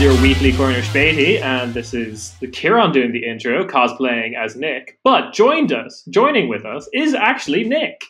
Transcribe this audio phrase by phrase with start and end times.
[0.00, 4.56] is your weekly Cornish Beatty, and this is the Kieran doing the intro, cosplaying as
[4.56, 4.98] Nick.
[5.04, 8.00] But joined us, joining with us, is actually Nick.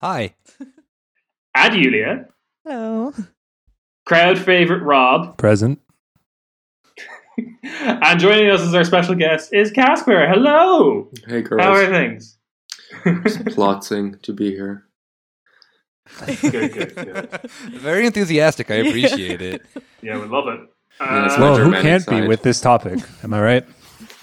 [0.00, 0.34] Hi.
[1.54, 2.26] And Yulia.
[2.64, 3.12] Hello.
[4.06, 5.36] Crowd favorite Rob.
[5.38, 5.80] Present.
[7.62, 10.26] and joining us as our special guest is Casper.
[10.28, 11.10] Hello.
[11.26, 11.62] Hey girls.
[11.62, 12.38] How are things?
[13.22, 14.86] Just plotting to be here.
[16.40, 17.40] good, good, good.
[17.70, 18.70] Very enthusiastic.
[18.70, 19.62] I appreciate it.
[20.02, 20.60] Yeah, we love it.
[21.00, 22.98] Yeah, it's Uh, Well, who can't be with this topic?
[23.22, 23.64] Am I right?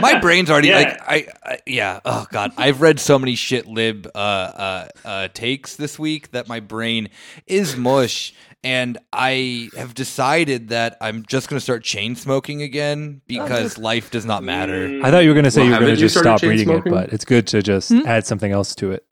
[0.00, 0.76] My brain's already Yeah.
[0.78, 2.00] like I, I yeah.
[2.04, 6.48] Oh god, I've read so many shit lib uh, uh, uh, takes this week that
[6.48, 7.08] my brain
[7.46, 8.34] is mush,
[8.64, 14.10] and I have decided that I'm just going to start chain smoking again because life
[14.10, 15.00] does not matter.
[15.02, 16.66] I thought you were going to say Well, you were going to just stop reading
[16.66, 16.92] smoking?
[16.92, 19.04] it, but it's good to just add something else to it.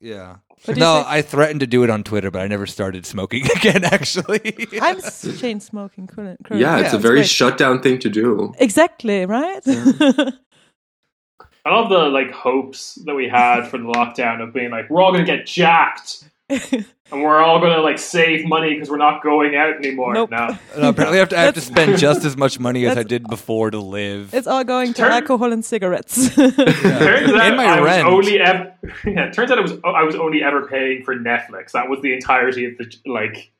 [0.00, 0.36] Yeah.
[0.66, 1.08] What do you No, say?
[1.08, 3.84] I threatened to do it on Twitter, but I never started smoking again.
[3.84, 6.40] Actually, I'm s- chain smoking current.
[6.44, 7.28] current- Yeah, it's a very great.
[7.28, 8.52] shutdown thing to do.
[8.58, 9.60] Exactly, right?
[9.66, 10.32] I
[11.74, 15.12] love the like hopes that we had for the lockdown of being like, we're all
[15.12, 16.24] gonna get jacked,
[17.12, 20.14] and we're all gonna like save money because we're not going out anymore.
[20.14, 20.30] Nope.
[20.30, 20.46] No,
[20.78, 23.02] No, apparently I have to, I have to spend just as much money as I
[23.02, 24.32] did before to live.
[24.34, 26.34] it's all going to Turn- alcohol and cigarettes.
[26.34, 28.06] turns out And my I rent.
[28.06, 28.74] was only ever.
[29.04, 31.72] Yeah, it turns out I was I was only ever paying for Netflix.
[31.72, 33.50] That was the entirety of the like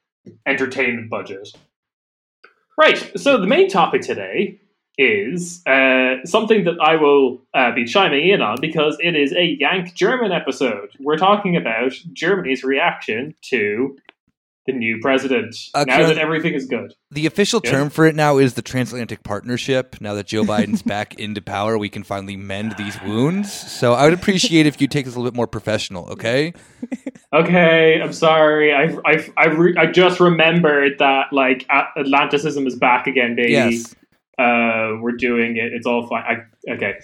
[0.46, 1.48] entertainment budget.
[2.78, 3.18] Right.
[3.20, 4.60] So the main topic today
[5.00, 9.56] is uh, something that I will uh, be chiming in on because it is a
[9.58, 10.90] Yank German episode.
[11.00, 13.96] We're talking about Germany's reaction to
[14.66, 16.92] the new president Uh, now that everything is good.
[17.10, 17.70] The official Yeah.
[17.70, 19.96] term for it now is the transatlantic partnership.
[20.02, 23.50] Now that Joe Biden's back into power, we can finally mend these wounds.
[23.50, 26.52] So I would appreciate if you take this a little bit more professional, okay?
[27.32, 28.72] Okay, I'm sorry.
[28.74, 33.52] I I I, re- I just remembered that like Atlanticism is back again, baby.
[33.52, 33.94] Yes.
[34.40, 35.72] Uh, we're doing it.
[35.72, 36.24] It's all fine.
[36.24, 36.94] I, okay,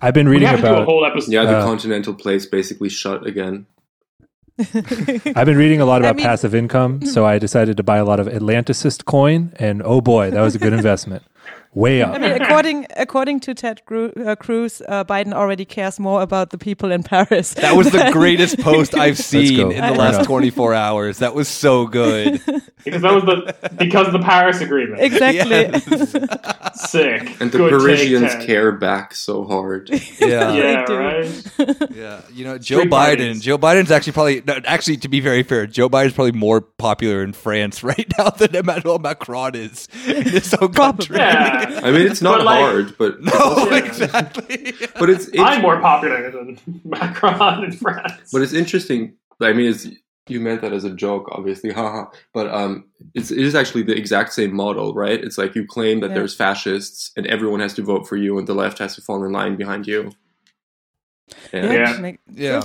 [0.00, 1.32] I've been reading have to do a about whole episode.
[1.32, 3.66] Yeah, the Uh, continental place basically shut again.
[4.58, 7.98] I've been reading a lot I about mean- passive income, so I decided to buy
[7.98, 11.22] a lot of Atlanticist coin, and oh boy, that was a good investment.
[11.76, 12.14] Way up.
[12.14, 16.48] I mean, according according to Ted Gru- uh, Cruz, uh, Biden already cares more about
[16.48, 17.52] the people in Paris.
[17.52, 20.26] That was the greatest post I've seen in the Fair last enough.
[20.26, 21.18] 24 hours.
[21.18, 22.40] That was so good.
[22.82, 25.02] because that was the because of the Paris Agreement.
[25.02, 25.78] exactly.
[26.74, 27.40] Sick.
[27.40, 28.46] And the Good Parisians Ted.
[28.46, 29.90] care back so hard.
[30.18, 30.54] Yeah.
[30.54, 31.90] Yeah, They right.
[31.94, 33.16] Yeah, you know, Joe Street Biden.
[33.18, 33.42] parties.
[33.42, 37.22] Joe Biden's actually probably no, actually to be very fair, Joe Biden's probably more popular
[37.22, 41.16] in France right now than Emmanuel Macron is in his own country.
[41.16, 44.72] Yeah, I mean, it's not But, like- hard, but No, exactly.
[44.98, 48.30] but it's, it's I'm more popular than Macron in France.
[48.32, 49.14] but it's interesting.
[49.40, 49.86] I mean, it's
[50.28, 52.06] you meant that as a joke, obviously, haha.
[52.34, 55.22] But um, it's it is actually the exact same model, right?
[55.22, 56.14] It's like you claim that Yeah.
[56.16, 59.24] there's fascists and everyone has to vote for you, and the left has to fall
[59.24, 60.10] in line behind you.
[61.52, 62.12] Yeah, Yeah.
[62.32, 62.62] Yeah.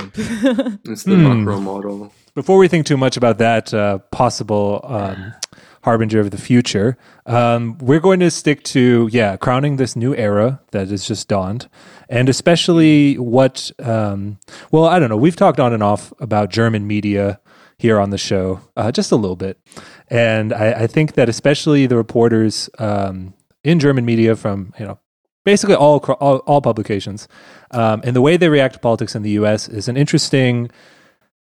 [0.86, 1.44] it's the Hmm.
[1.44, 2.14] Macron model.
[2.36, 5.34] Before we think too much about that uh, possible um,
[5.84, 10.62] harbinger of the future, um, we're going to stick to yeah, crowning this new era
[10.72, 11.70] that has just dawned,
[12.10, 13.72] and especially what.
[13.80, 14.40] Um,
[14.72, 15.18] well, I don't know.
[15.18, 17.40] We've talked on and off about German media
[17.78, 19.60] here on the show, uh, just a little bit,
[20.08, 25.00] and I, I think that especially the reporters um, in German media from you know
[25.44, 27.28] basically all all, all publications,
[27.72, 29.68] um, and the way they react to politics in the U.S.
[29.68, 30.70] is an interesting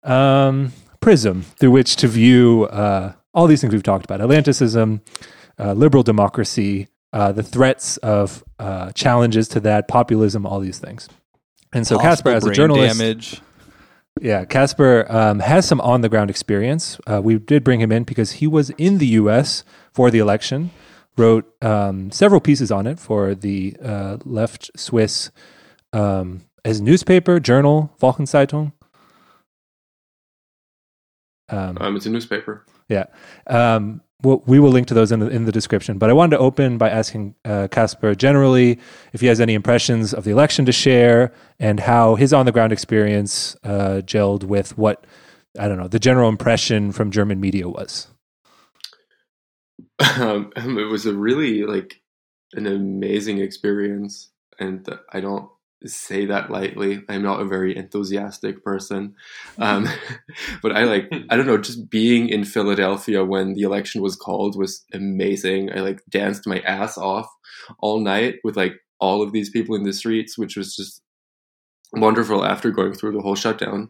[0.03, 5.01] um, prism through which to view uh, all these things we've talked about Atlanticism,
[5.59, 11.09] uh, liberal democracy, uh, the threats of uh, challenges to that, populism, all these things.
[11.73, 13.41] And so, Casper, as a journalist, damage.
[14.19, 16.99] yeah, Casper um, has some on the ground experience.
[17.07, 19.63] Uh, we did bring him in because he was in the U.S.
[19.93, 20.71] for the election,
[21.17, 25.31] wrote um, several pieces on it for the uh, left Swiss
[25.93, 28.73] um, as newspaper, journal, Wochenzeitung.
[31.49, 32.65] Um, Um, it's a newspaper.
[32.91, 33.05] Yeah.
[33.47, 35.97] Um, well, we will link to those in the, in the description.
[35.97, 38.77] But I wanted to open by asking uh, Casper generally
[39.13, 42.51] if he has any impressions of the election to share and how his on the
[42.51, 45.05] ground experience uh, gelled with what,
[45.57, 48.09] I don't know, the general impression from German media was.
[50.17, 52.01] um, it was a really like
[52.53, 54.29] an amazing experience
[54.59, 55.49] and i don't
[55.85, 57.03] say that lightly.
[57.09, 59.15] I'm not a very enthusiastic person.
[59.57, 59.87] Um,
[60.61, 64.57] but i like i don't know just being in philadelphia when the election was called
[64.57, 65.71] was amazing.
[65.75, 67.27] I like danced my ass off
[67.79, 71.01] all night with like all of these people in the streets which was just
[71.93, 73.89] wonderful after going through the whole shutdown.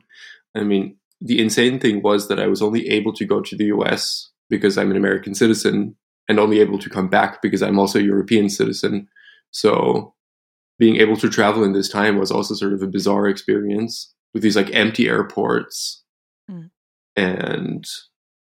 [0.56, 3.66] I mean the insane thing was that i was only able to go to the
[3.66, 5.96] us because i'm an american citizen
[6.32, 9.08] and only able to come back because I'm also a European citizen.
[9.52, 10.14] So
[10.82, 14.42] being able to travel in this time was also sort of a bizarre experience with
[14.42, 16.04] these like empty airports
[16.50, 16.72] Mm.
[17.16, 17.86] and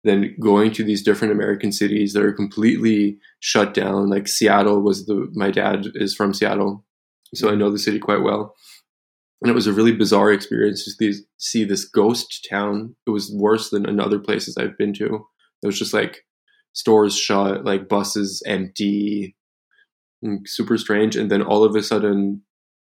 [0.04, 4.08] then going to these different American cities that are completely shut down.
[4.08, 6.84] Like Seattle was the my dad is from Seattle,
[7.34, 8.54] so I know the city quite well.
[9.42, 12.94] And it was a really bizarre experience to see- this ghost town.
[13.06, 15.08] It was worse than in other places I've been to.
[15.62, 16.14] It was just like
[16.72, 19.36] stores shut, like buses empty,
[20.46, 21.16] super strange.
[21.16, 22.42] And then all of a sudden,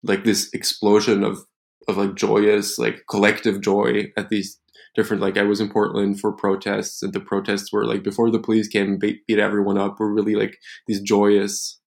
[0.04, 1.40] like this explosion of
[1.88, 4.60] of like joyous, like collective joy at these
[4.96, 5.22] different.
[5.22, 8.68] Like I was in Portland for protests, and the protests were like before the police
[8.68, 10.00] came beat, beat everyone up.
[10.00, 11.80] Were really like these joyous,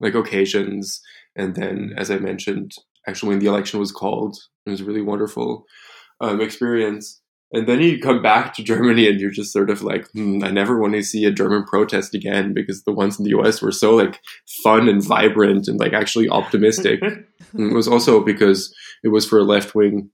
[0.00, 1.00] like occasions.
[1.36, 2.72] And then, as I mentioned,
[3.06, 4.36] actually when the election was called,
[4.66, 5.64] it was a really wonderful
[6.20, 7.21] um, experience.
[7.52, 10.50] And then you come back to Germany and you're just sort of like, hmm, I
[10.50, 13.72] never want to see a German protest again because the ones in the US were
[13.72, 14.20] so like
[14.62, 17.00] fun and vibrant and like actually optimistic.
[17.54, 20.08] It was also because it was for a left wing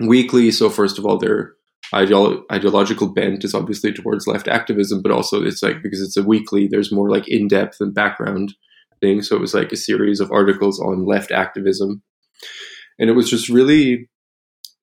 [0.00, 0.50] weekly.
[0.50, 1.52] So first of all, their
[1.92, 6.22] ideolo- ideological bent is obviously towards left activism, but also it's like because it's a
[6.22, 8.54] weekly, there's more like in depth and background
[9.00, 9.20] thing.
[9.20, 12.02] So it was like a series of articles on left activism,
[12.98, 14.08] and it was just really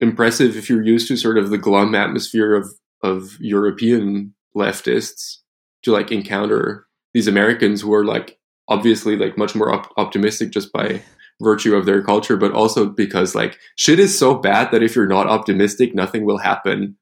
[0.01, 5.37] impressive if you're used to sort of the glum atmosphere of of European leftists
[5.83, 8.37] to like encounter these Americans who are like
[8.67, 11.01] obviously like much more op- optimistic just by
[11.41, 15.07] virtue of their culture, but also because like shit is so bad that if you're
[15.07, 16.95] not optimistic, nothing will happen.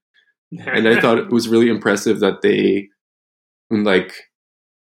[0.66, 2.90] And I thought it was really impressive that they,
[3.70, 4.14] in like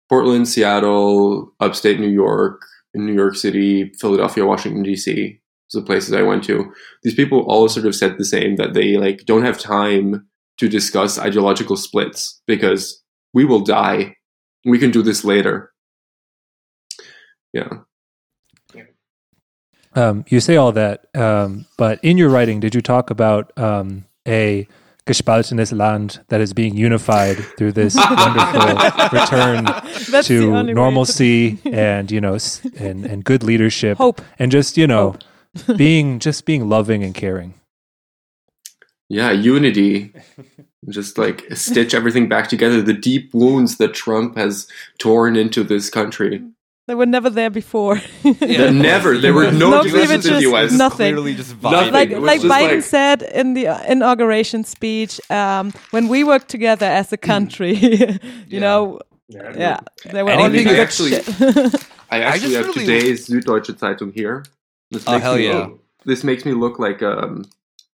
[0.08, 2.62] Portland, Seattle, upstate New York,
[2.94, 5.42] New York City, Philadelphia, Washington D.C.
[5.74, 6.72] was the places I went to.
[7.04, 10.28] These people all sort of said the same that they like don't have time
[10.58, 13.04] to discuss ideological splits because
[13.34, 14.16] we will die.
[14.66, 15.72] We can do this later.
[17.54, 17.70] Yeah.
[19.94, 24.06] Um, you say all that, um, but in your writing, did you talk about um,
[24.28, 24.68] a
[25.08, 29.64] gespaltenes Land that is being unified through this wonderful return
[30.12, 32.38] That's to normalcy and you know
[32.78, 34.22] and and good leadership Hope.
[34.38, 35.16] and just you know
[35.78, 37.54] being just being loving and caring.
[39.10, 40.14] Yeah, unity.
[40.90, 42.82] Just like stitch everything back together.
[42.82, 44.68] The deep wounds that Trump has
[45.00, 46.44] torn into this country.
[46.88, 48.00] They were never there before.
[48.24, 49.18] They're never.
[49.18, 50.72] There were no No divisions in the US.
[50.72, 51.14] nothing.
[51.14, 51.90] Clearly just Nothing.
[51.90, 51.92] vibing.
[51.94, 56.48] like like just Biden like- said in the uh, inauguration speech, um, when we work
[56.48, 57.76] together as a country,
[58.48, 59.80] you know, yeah,
[60.12, 61.28] they were And I only good actually- shit.
[62.10, 64.44] I actually just have really- today's Süddeutsche Zeitung here.
[64.92, 65.66] This Oh, makes hell me yeah.
[65.66, 67.44] Look, this makes me look like um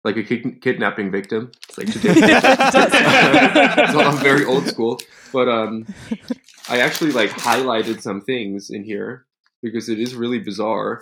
[0.03, 1.51] like a kid- kidnapping victim.
[1.69, 2.19] It's like today's
[3.91, 4.99] so I'm very old school,
[5.31, 5.85] but um,
[6.69, 9.25] I actually like highlighted some things in here
[9.61, 11.01] because it is really bizarre.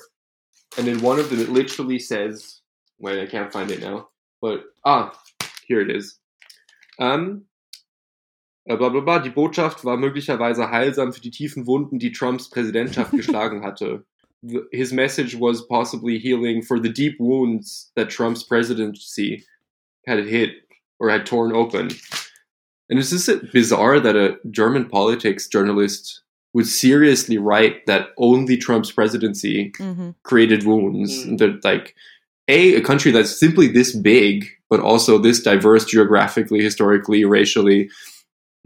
[0.77, 2.61] And in one of them, it literally says,
[2.99, 4.09] "Wait, I can't find it now."
[4.41, 5.11] But ah,
[5.67, 6.17] here it is.
[6.99, 7.45] Um,
[8.69, 9.19] äh, bla bla bla.
[9.19, 14.05] Die Botschaft war möglicherweise heilsam für die tiefen Wunden, die Trumps Präsidentschaft geschlagen hatte.
[14.43, 19.43] The- His message was possibly healing for the deep wounds that Trump's presidency
[20.07, 20.51] had hit
[20.99, 21.89] or had torn open.
[22.89, 26.21] And it's just bizarre that a German politics journalist
[26.53, 30.15] would seriously write that only Trump's presidency Mhm.
[30.23, 31.25] created wounds.
[31.25, 31.37] Mm.
[31.37, 31.95] That like
[32.49, 37.89] a a country that's simply this big, but also this diverse geographically, historically, racially,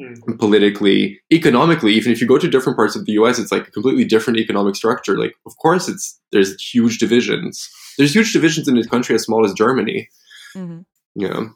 [0.02, 0.38] Mm.
[0.40, 1.94] politically, economically.
[1.94, 4.40] Even if you go to different parts of the U.S., it's like a completely different
[4.40, 5.18] economic structure.
[5.18, 7.70] Like, of course, it's there's huge divisions.
[7.98, 10.10] There's huge divisions in a country as small as Germany.
[10.54, 10.82] Mm-hmm.
[11.16, 11.50] You know,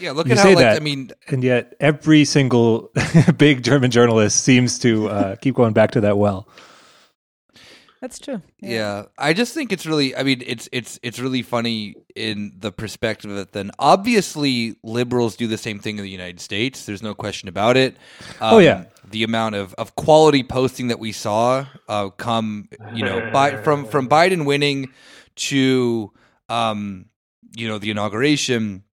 [0.00, 0.76] Yeah, look You at how say like that.
[0.76, 2.90] I mean, And yet, every single
[3.36, 6.48] big German journalist seems to uh, keep going back to that well.
[8.04, 8.42] That's true.
[8.60, 9.04] yeah.
[9.16, 13.30] I just think it's really I mean, it's it's it's really funny in the perspective
[13.30, 16.84] that then obviously liberals do the same thing in the United States.
[16.84, 17.96] There's no question about it.
[18.42, 18.84] Um, Oh, yeah.
[19.10, 23.86] the amount of, of quality posting that we saw uh, come, you know, by, from
[23.86, 24.92] from Biden winning
[25.36, 26.12] to
[26.50, 27.06] um,
[27.56, 28.84] you know, the inauguration.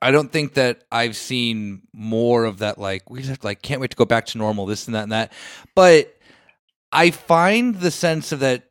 [0.00, 2.78] I don't think that I've seen more of that.
[2.78, 4.64] Like we just like can't wait to go back to normal.
[4.64, 5.30] This and that and that.
[5.74, 6.16] But
[6.92, 8.70] I find the sense of that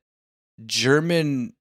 [0.65, 1.53] German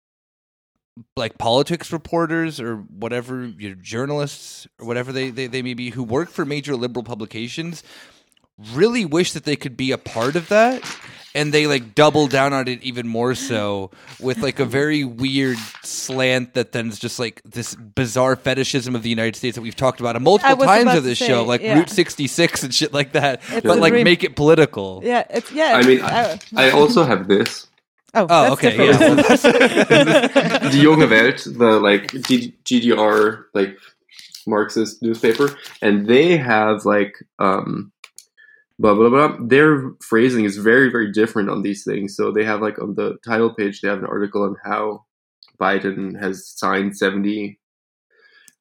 [1.17, 6.03] like politics reporters or whatever your journalists or whatever they, they, they may be who
[6.03, 7.85] work for major liberal publications
[8.73, 10.83] really wish that they could be a part of that
[11.39, 15.57] and they like double down on it even more so with like a very weird
[15.85, 19.77] slant that then is just like this bizarre fetishism of the United States that we've
[19.77, 21.79] talked about multiple times of this show, like yeah.
[21.79, 23.41] Route 66 and shit like that.
[23.51, 25.01] It's but like make it political.
[25.05, 25.77] Yeah, it's yeah.
[25.77, 27.69] I mean, I, I also have this.
[28.15, 28.77] Oh, oh okay.
[28.77, 28.93] Yeah.
[28.99, 33.77] the Junge Welt, the like GDR like
[34.45, 37.93] Marxist newspaper, and they have like um
[38.79, 39.37] blah blah blah.
[39.41, 42.17] Their phrasing is very very different on these things.
[42.17, 45.05] So they have like on the title page they have an article on how
[45.61, 47.59] Biden has signed 70,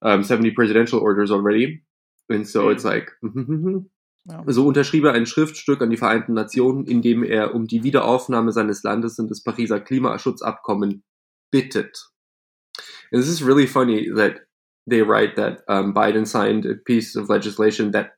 [0.02, 1.84] um, 70 presidential orders already,
[2.30, 3.10] and so it's like.
[4.48, 8.52] So unterschrieb er ein Schriftstück an die Vereinten Nationen, in dem er um die Wiederaufnahme
[8.52, 11.04] seines Landes in das Pariser Klimaschutzabkommen
[11.50, 12.10] bittet.
[13.10, 14.42] And this is really funny that
[14.86, 18.18] they write that um, Biden signed a piece of legislation that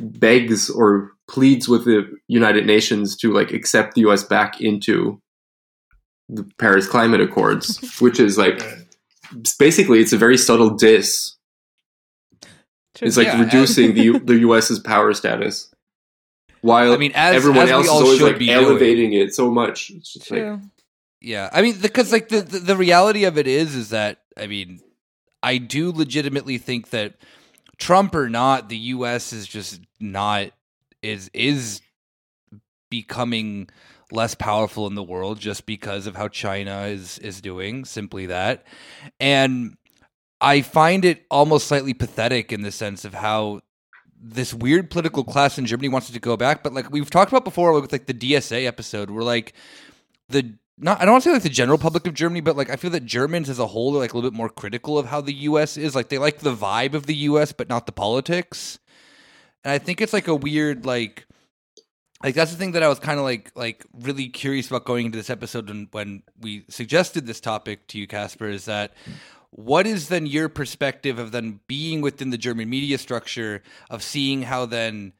[0.00, 5.20] begs or pleads with the United Nations to like accept the US back into
[6.28, 8.60] the Paris Climate Accords, which is like
[9.58, 11.34] basically it's a very subtle diss.
[13.00, 15.72] It's like yeah, reducing the the US's power status.
[16.60, 19.28] While I mean, as, everyone as else is always like elevating doing.
[19.28, 19.90] it so much.
[19.90, 20.54] It's just True.
[20.54, 20.60] like
[21.20, 24.46] yeah, I mean, because like the, the the reality of it is, is that I
[24.46, 24.80] mean,
[25.42, 27.14] I do legitimately think that
[27.78, 29.32] Trump or not, the U.S.
[29.32, 30.50] is just not
[31.02, 31.80] is is
[32.90, 33.68] becoming
[34.10, 37.84] less powerful in the world just because of how China is is doing.
[37.84, 38.64] Simply that,
[39.20, 39.76] and
[40.40, 43.60] I find it almost slightly pathetic in the sense of how
[44.20, 46.62] this weird political class in Germany wants it to go back.
[46.62, 49.52] But like we've talked about before with like the DSA episode, where like
[50.28, 52.70] the not I don't want to say like the general public of Germany, but like
[52.70, 55.06] I feel that Germans as a whole are like a little bit more critical of
[55.06, 55.94] how the US is.
[55.94, 58.78] Like they like the vibe of the US, but not the politics.
[59.64, 61.26] And I think it's like a weird like
[62.22, 65.06] like that's the thing that I was kind of like like really curious about going
[65.06, 68.92] into this episode and when we suggested this topic to you, Casper, is that
[69.50, 74.42] what is then your perspective of then being within the German media structure of seeing
[74.42, 75.12] how then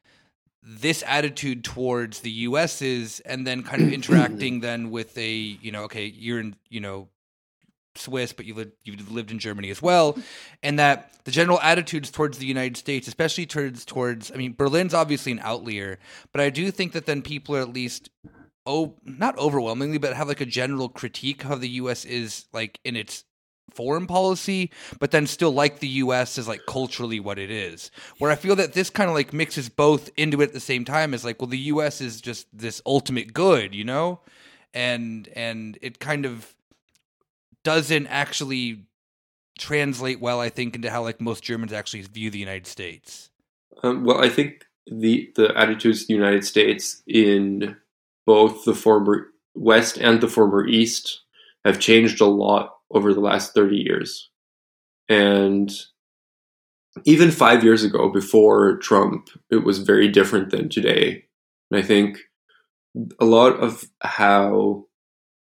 [0.61, 5.71] this attitude towards the US is and then kind of interacting then with a, you
[5.71, 7.07] know, okay, you're in, you know,
[7.99, 10.17] Swiss, but you lived you've lived in Germany as well,
[10.63, 14.93] and that the general attitudes towards the United States, especially towards towards I mean Berlin's
[14.93, 15.99] obviously an outlier,
[16.31, 18.09] but I do think that then people are at least
[18.65, 22.05] oh not overwhelmingly, but have like a general critique of the U.S.
[22.05, 23.23] is like in its
[23.69, 27.91] foreign policy, but then still like the US is like culturally what it is.
[28.17, 30.85] Where I feel that this kind of like mixes both into it at the same
[30.85, 34.21] time is like, well, the US is just this ultimate good, you know?
[34.73, 36.55] And and it kind of
[37.69, 38.83] doesn't actually
[39.59, 43.29] translate well, I think, into how like most Germans actually view the United States.
[43.83, 47.77] Um, well, I think the the attitudes of the United States in
[48.25, 51.21] both the former West and the former East
[51.63, 54.31] have changed a lot over the last 30 years.
[55.07, 55.71] And
[57.05, 61.25] even five years ago, before Trump, it was very different than today.
[61.69, 62.17] And I think
[63.19, 64.87] a lot of how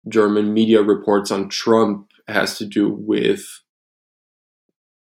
[0.08, 3.44] German media reports on Trump has to do with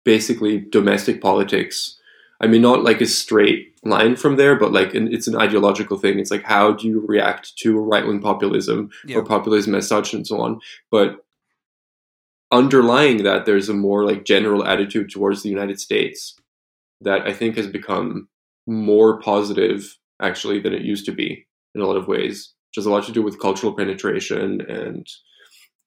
[0.05, 1.99] basically domestic politics.
[2.39, 5.97] I mean, not like a straight line from there, but like an, it's an ideological
[5.97, 6.19] thing.
[6.19, 10.25] It's like how do you react to right wing populism or populism as such, and
[10.25, 10.59] so on.
[10.91, 11.25] But
[12.51, 16.35] underlying that, there's a more like general attitude towards the United States
[17.01, 18.29] that I think has become
[18.65, 22.85] more positive actually than it used to be in a lot of ways, which has
[22.85, 25.07] a lot to do with cultural penetration and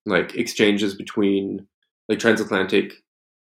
[0.07, 1.67] like exchanges between
[2.09, 2.95] like transatlantic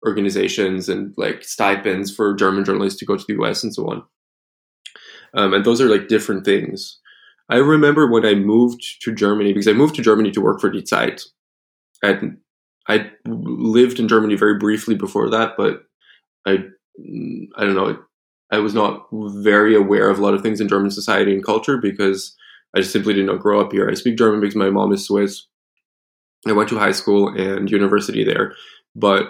[0.06, 4.02] organizations and like stipends for German journalists to go to the US and so on.
[5.34, 6.98] Um, and those are like different things.
[7.48, 10.70] I remember when I moved to Germany because I moved to Germany to work for
[10.70, 11.22] Die Zeit.
[12.02, 12.38] And
[12.88, 15.82] I lived in Germany very briefly before that, but
[16.46, 16.64] I
[17.56, 17.98] I don't know.
[18.52, 21.78] I was not very aware of a lot of things in German society and culture
[21.78, 22.34] because
[22.74, 23.88] I just simply did not grow up here.
[23.88, 25.46] I speak German because my mom is Swiss.
[26.46, 28.54] I went to high school and university there,
[28.94, 29.28] but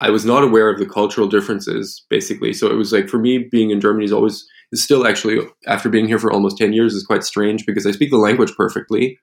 [0.00, 2.52] I was not aware of the cultural differences basically.
[2.52, 5.88] So it was like for me being in Germany is always is still actually after
[5.88, 9.18] being here for almost 10 years is quite strange because I speak the language perfectly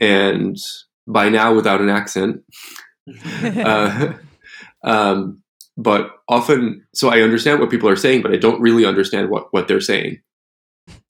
[0.00, 0.56] and
[1.06, 2.42] by now without an accent.
[3.44, 4.12] uh,
[4.84, 5.42] um,
[5.76, 9.48] but often, so I understand what people are saying, but I don't really understand what,
[9.52, 10.20] what they're saying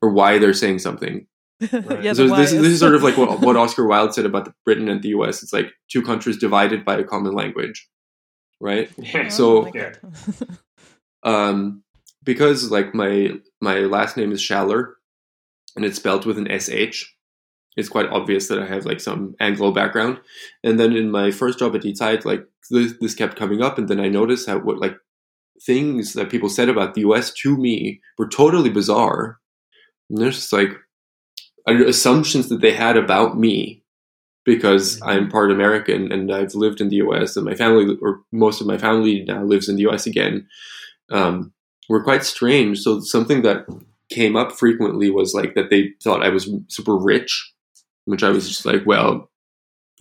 [0.03, 1.27] or why they're saying something.
[1.61, 2.03] Right.
[2.03, 4.55] yeah, so this, this, is sort of like what, what Oscar Wilde said about the
[4.65, 5.43] Britain and the US.
[5.43, 7.89] It's like two countries divided by a common language,
[8.61, 8.91] right?
[8.99, 9.29] Yeah.
[9.29, 9.93] So, oh yeah.
[11.23, 11.83] um,
[12.25, 14.95] because like my my last name is Schaller,
[15.77, 17.05] and it's spelled with an sh,
[17.77, 20.21] it's quite obvious that I have like some Anglo background.
[20.65, 23.89] And then in my first job at Die like this, this kept coming up, and
[23.89, 24.97] then I noticed that what like
[25.63, 29.39] things that people said about the US to me were totally bizarre.
[30.09, 30.71] And they're just like
[31.67, 33.83] assumptions that they had about me
[34.45, 35.09] because mm-hmm.
[35.09, 38.67] I'm part American and I've lived in the US and my family, or most of
[38.67, 40.47] my family now lives in the US again,
[41.11, 41.53] um,
[41.89, 42.81] were quite strange.
[42.81, 43.67] So something that
[44.11, 47.53] came up frequently was like that they thought I was super rich,
[48.05, 49.31] which I was just like, well,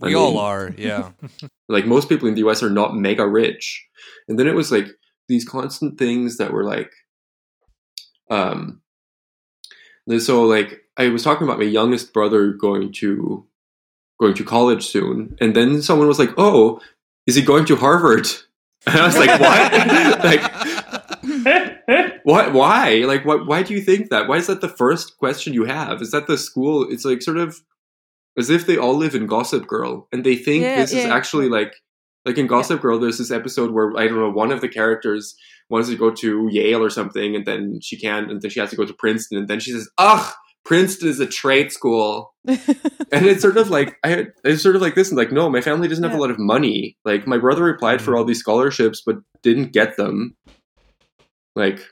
[0.02, 1.10] I we mean, all are, yeah.
[1.68, 3.86] like most people in the US are not mega rich.
[4.28, 4.88] And then it was like
[5.28, 6.90] these constant things that were like,
[8.30, 8.80] um,
[10.18, 13.46] so like I was talking about my youngest brother going to
[14.20, 16.82] going to college soon, and then someone was like, "Oh,
[17.26, 18.26] is he going to Harvard?"
[18.86, 19.72] And I was like, "What?
[21.84, 22.54] like, what?
[22.54, 23.04] Why?
[23.06, 23.46] Like, what?
[23.46, 24.26] Why do you think that?
[24.26, 26.00] Why is that the first question you have?
[26.00, 26.86] Is that the school?
[26.90, 27.60] It's like sort of
[28.38, 31.00] as if they all live in Gossip Girl, and they think yeah, this yeah.
[31.00, 31.74] is actually like
[32.24, 35.34] like in Gossip Girl, there's this episode where I don't know one of the characters
[35.68, 38.70] wants to go to Yale or something, and then she can't, and then she has
[38.70, 42.58] to go to Princeton, and then she says, "Ugh, Princeton is a trade school," and
[43.12, 45.88] it's sort of like I, it's sort of like this, and like, no, my family
[45.88, 46.18] doesn't have yeah.
[46.18, 46.96] a lot of money.
[47.04, 48.18] Like my brother applied for mm.
[48.18, 50.36] all these scholarships, but didn't get them.
[51.56, 51.84] Like,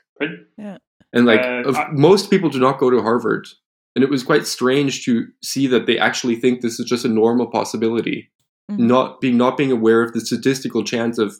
[0.57, 0.77] yeah.
[1.13, 3.47] and like uh, I, most people do not go to Harvard,
[3.95, 7.09] and it was quite strange to see that they actually think this is just a
[7.09, 8.29] normal possibility
[8.69, 8.87] mm-hmm.
[8.87, 11.35] not being not being aware of the statistical chance of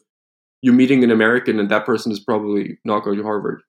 [0.61, 3.61] you meeting an American and that person is probably not going to Harvard.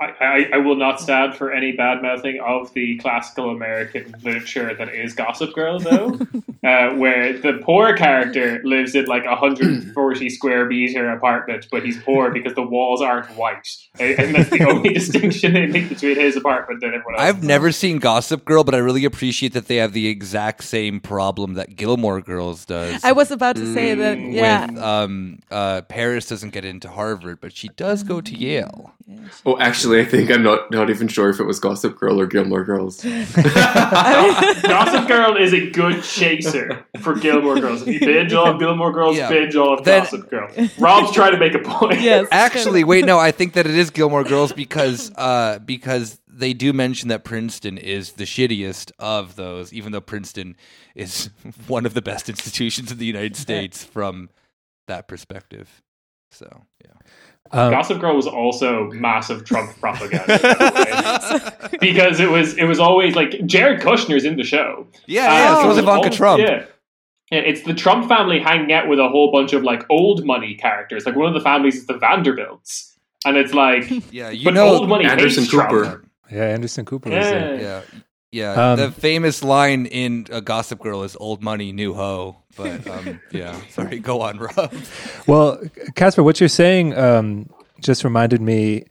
[0.00, 4.74] I, I, I, will not stand for any bad mouthing of the classical American literature
[4.74, 6.18] that is Gossip Girl, though,
[6.64, 12.02] uh, where the poor character lives in like a 140 square meter apartment, but he's
[12.02, 13.66] poor because the walls aren't white.
[13.98, 17.22] And that's the only distinction they make between his apartment and everyone else.
[17.22, 21.00] I've never seen Gossip Girl, but I really appreciate that they have the exact same
[21.00, 23.04] problem that Gilmore Girls does.
[23.04, 24.66] I was about to say that, mm, yeah.
[24.66, 28.94] With, um, uh, Paris doesn't get into Harvard, but she does go to Yale.
[29.44, 32.26] Oh, actually, I think I'm not not even sure if it was Gossip Girl or
[32.26, 33.02] Gilmore Girls.
[33.04, 33.34] Gossip
[35.08, 37.82] Girl is a good chaser for Gilmore Girls.
[37.82, 39.28] If you binge all of Gilmore Girls, yeah.
[39.28, 40.48] binge all of then, Gossip Girl.
[40.78, 42.00] Rob's trying to make a point.
[42.10, 46.54] Yes, actually, wait, no, I think that it is Gilmore Girls because uh, because they
[46.54, 50.56] do mention that Princeton is the shittiest of those, even though Princeton
[50.94, 51.30] is
[51.66, 54.30] one of the best institutions in the United States from
[54.86, 55.82] that perspective.
[56.30, 56.60] So, yeah.
[57.52, 63.44] Um, Gossip Girl was also massive Trump propaganda because it was it was always like
[63.46, 64.86] Jared Kushner's in the show.
[65.06, 66.42] Yeah, yeah, uh, so was Ivanka all, Trump.
[66.42, 66.64] Yeah.
[67.32, 70.54] And it's the Trump family hanging out with a whole bunch of like old money
[70.54, 71.06] characters.
[71.06, 74.88] Like one of the families is the Vanderbilts, and it's like, yeah, you know, old
[74.88, 75.84] money Anderson Cooper.
[75.84, 76.10] Trump.
[76.30, 77.10] Yeah, Anderson Cooper.
[77.10, 77.82] Yeah, yeah,
[78.32, 78.72] yeah.
[78.72, 83.20] Um, the famous line in a Gossip Girl is "Old money, new hoe." But um,
[83.30, 83.98] yeah, sorry.
[83.98, 84.72] Go on, Rob.
[85.26, 85.60] Well,
[85.94, 88.84] Casper, what you're saying um, just reminded me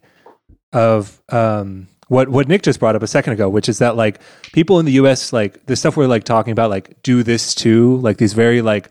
[0.72, 4.20] of um, what what Nick just brought up a second ago, which is that like
[4.52, 5.32] people in the U.S.
[5.32, 8.90] like the stuff we're like talking about, like do this too, like these very like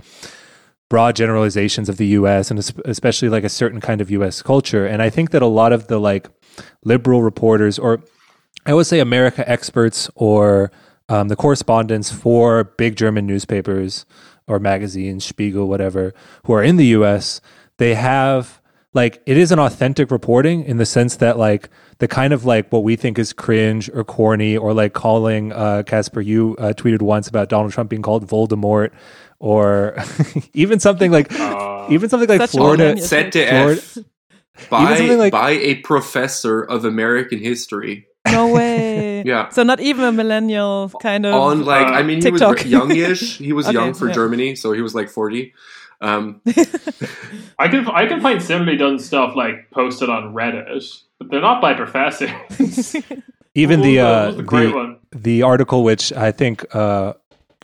[0.90, 2.50] broad generalizations of the U.S.
[2.50, 4.42] and especially like a certain kind of U.S.
[4.42, 4.88] culture.
[4.88, 6.28] And I think that a lot of the like
[6.84, 8.02] liberal reporters, or
[8.66, 10.72] I would say America experts, or
[11.08, 14.06] um, the correspondents for big German newspapers
[14.48, 16.14] or magazines, Spiegel, whatever,
[16.46, 17.42] who are in the US,
[17.78, 18.60] they have
[18.94, 22.72] like it is an authentic reporting in the sense that like the kind of like
[22.72, 27.02] what we think is cringe or corny or like calling uh Casper you uh, tweeted
[27.02, 28.92] once about Donald Trump being called Voldemort
[29.40, 29.96] or
[30.54, 33.98] even something like uh, even something like Florida set to F
[34.70, 39.24] by, like, by a professor of American history no way.
[39.26, 39.50] yeah.
[39.50, 42.60] So not even a millennial kind of on like uh, I mean TikTok.
[42.60, 43.38] he was youngish.
[43.50, 44.14] He was okay, young for yeah.
[44.14, 45.54] Germany, so he was like forty.
[46.02, 46.42] Um,
[47.60, 51.62] I can I can find similarly done stuff like posted on Reddit, but they're not
[51.62, 52.96] by professors.
[53.56, 57.14] Even the uh, the, the, the, article, which I think uh,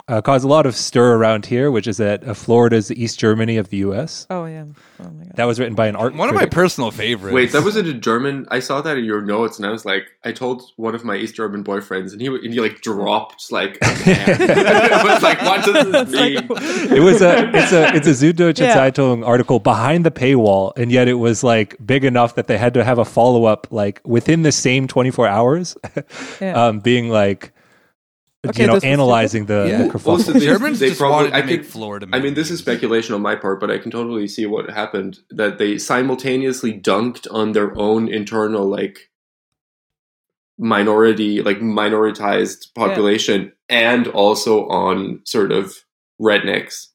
[0.08, 3.02] uh, caused a lot of stir around here, which is that uh, Florida is the
[3.02, 4.26] East Germany of the U.S.
[4.30, 4.64] Oh yeah,
[5.00, 6.14] oh my god, that was written by an art.
[6.14, 6.46] One critic.
[6.46, 7.34] of my personal favorites.
[7.34, 8.46] Wait, that was in a German.
[8.50, 11.16] I saw that in your notes, and I was like, I told one of my
[11.16, 13.78] East German boyfriends, and he and he like dropped like.
[13.82, 16.96] I was like, what does this mean?
[16.96, 18.76] it was a it's a it's a Süddeutsche yeah.
[18.76, 22.74] Zeitung article behind the paywall, and yet it was like big enough that they had
[22.74, 25.76] to have a follow up like within the same twenty four hours,
[26.40, 26.52] yeah.
[26.66, 27.52] um, being like
[28.50, 29.82] okay, you know, analyzing the, yeah.
[29.82, 30.04] the kerfuffle.
[30.06, 32.08] Well, so they, Germans they just probably, wanted to I make Florida.
[32.12, 35.18] I mean, this is speculation on my part, but I can totally see what happened.
[35.30, 39.10] That they simultaneously dunked on their own internal like
[40.58, 43.92] minority, like minoritized population, yeah.
[43.92, 45.74] and also on sort of
[46.20, 46.88] rednecks.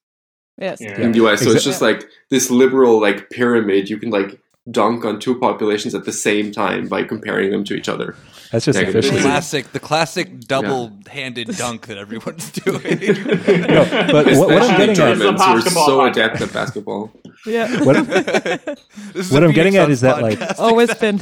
[0.57, 0.81] Yes.
[0.81, 0.99] Yeah.
[0.99, 1.43] In the US.
[1.43, 3.89] So it's just like this liberal like pyramid.
[3.89, 7.74] You can like dunk on two populations at the same time by comparing them to
[7.74, 8.15] each other.
[8.52, 11.56] That's just the classic, the classic double-handed yeah.
[11.58, 13.00] dunk that everyone's doing.
[13.00, 17.12] no, but what, what I'm getting at, we're so adept at basketball.
[17.43, 17.80] Yeah.
[17.84, 17.95] What,
[19.32, 21.19] what I'm getting at is that like always been.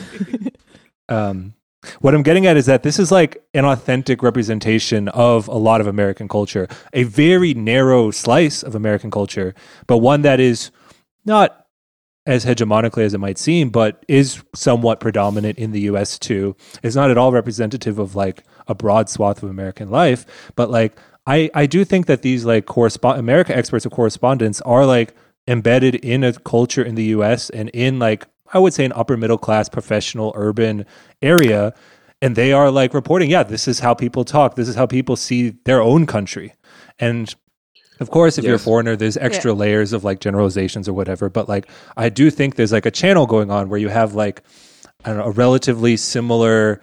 [1.08, 1.54] Um,
[2.02, 5.80] what I'm getting at is that this is like an authentic representation of a lot
[5.80, 9.56] of American culture, a very narrow slice of American culture,
[9.88, 10.71] but one that is
[11.23, 11.67] not
[12.25, 16.55] as hegemonically as it might seem, but is somewhat predominant in the US too.
[16.84, 20.97] It's not at all representative of like a broad swath of American life, but like
[21.25, 25.15] I, I do think that these like correspond America experts of correspondence are like
[25.47, 29.17] embedded in a culture in the US and in like I would say an upper
[29.17, 30.86] middle class professional urban
[31.21, 31.73] area
[32.21, 35.15] and they are like reporting yeah this is how people talk this is how people
[35.15, 36.53] see their own country
[36.99, 37.34] and
[37.99, 38.47] of course if yes.
[38.47, 39.57] you're a foreigner there's extra yeah.
[39.57, 43.25] layers of like generalizations or whatever but like i do think there's like a channel
[43.25, 44.43] going on where you have like
[45.05, 46.81] i don't know a relatively similar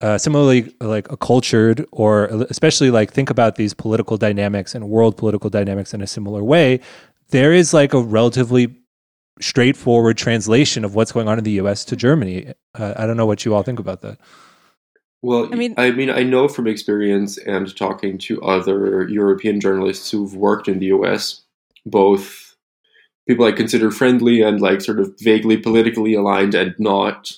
[0.00, 5.16] uh, similarly like a cultured or especially like think about these political dynamics and world
[5.16, 6.80] political dynamics in a similar way
[7.30, 8.74] there is like a relatively
[9.40, 12.52] straightforward translation of what's going on in the US to Germany.
[12.74, 14.18] Uh, I don't know what you all think about that.
[15.24, 20.10] Well, I mean, I mean, I know from experience and talking to other European journalists
[20.10, 21.40] who've worked in the US,
[21.86, 22.54] both
[23.26, 27.32] people I consider friendly and like sort of vaguely politically aligned and not,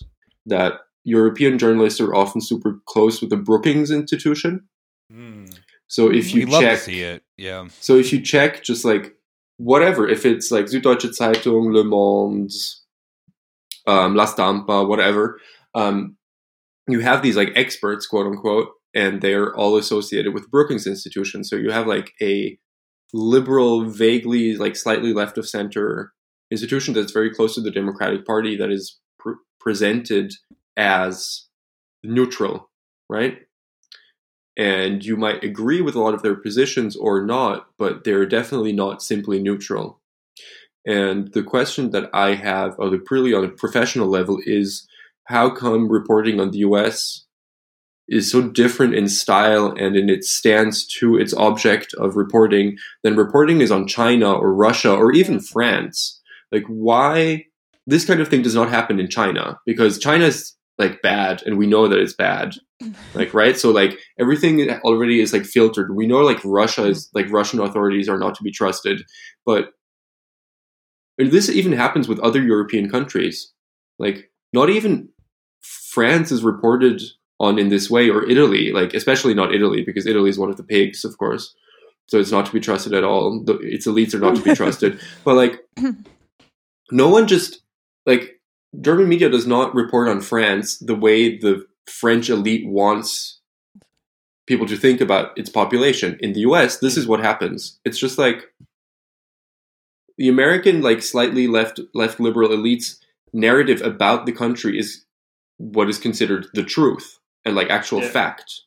[0.47, 4.67] that European journalists are often super close with the Brookings Institution.
[5.13, 5.57] Mm.
[5.87, 7.69] So if you we check, see it, yeah.
[7.79, 9.15] So if you check just like
[9.59, 12.51] whatever, if it's like Süddeutsche Zeitung, Le Monde,
[13.87, 15.39] um, La Stampa, whatever,
[15.77, 16.17] um,
[16.89, 21.45] you have these like experts, quote unquote, and they're all associated with Brookings Institution.
[21.45, 22.59] So you have like a
[23.13, 26.13] liberal, vaguely like slightly left of center
[26.51, 30.33] institution that's very close to the Democratic Party that is pr- presented
[30.77, 31.47] as
[32.05, 32.71] neutral,
[33.09, 33.39] right?
[34.57, 38.73] and you might agree with a lot of their positions or not, but they're definitely
[38.73, 40.01] not simply neutral.
[40.87, 44.89] And the question that I have, or the purely on a professional level, is
[45.27, 47.25] how come reporting on the US
[48.09, 53.17] is so different in style and in its stance to its object of reporting than
[53.17, 56.21] reporting is on China or Russia or even France?
[56.53, 57.47] Like, why
[57.87, 59.59] this kind of thing does not happen in China?
[59.67, 62.55] Because China's like bad and we know that it's bad.
[63.15, 63.57] Like right?
[63.57, 65.97] So like everything already is like filtered.
[65.97, 67.11] We know like russia is mm.
[67.15, 69.01] like russian authorities are not to be trusted
[69.47, 69.71] but
[71.17, 73.53] this even happens with other european countries.
[73.99, 75.09] Like not even
[75.93, 77.03] france is reported
[77.39, 80.57] on in this way or italy like especially not italy because italy is one of
[80.57, 81.55] the pigs of course
[82.09, 84.99] so it's not to be trusted at all its elites are not to be trusted
[85.25, 85.67] but like
[86.91, 87.61] no one just
[88.05, 88.41] like
[88.81, 93.41] German media does not report on France the way the French elite wants
[94.47, 96.19] people to think about its population.
[96.21, 97.79] In the US, this is what happens.
[97.85, 98.53] It's just like
[100.19, 102.99] the American, like slightly left left liberal elites
[103.33, 105.05] narrative about the country is
[105.59, 108.09] what is considered the truth and like actual yeah.
[108.11, 108.63] fact.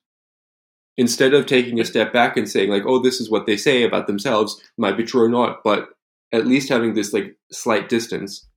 [0.97, 3.83] Instead of taking a step back and saying like, oh, this is what they say
[3.83, 5.89] about themselves, might be true or not, but
[6.33, 8.49] at least having this like slight distance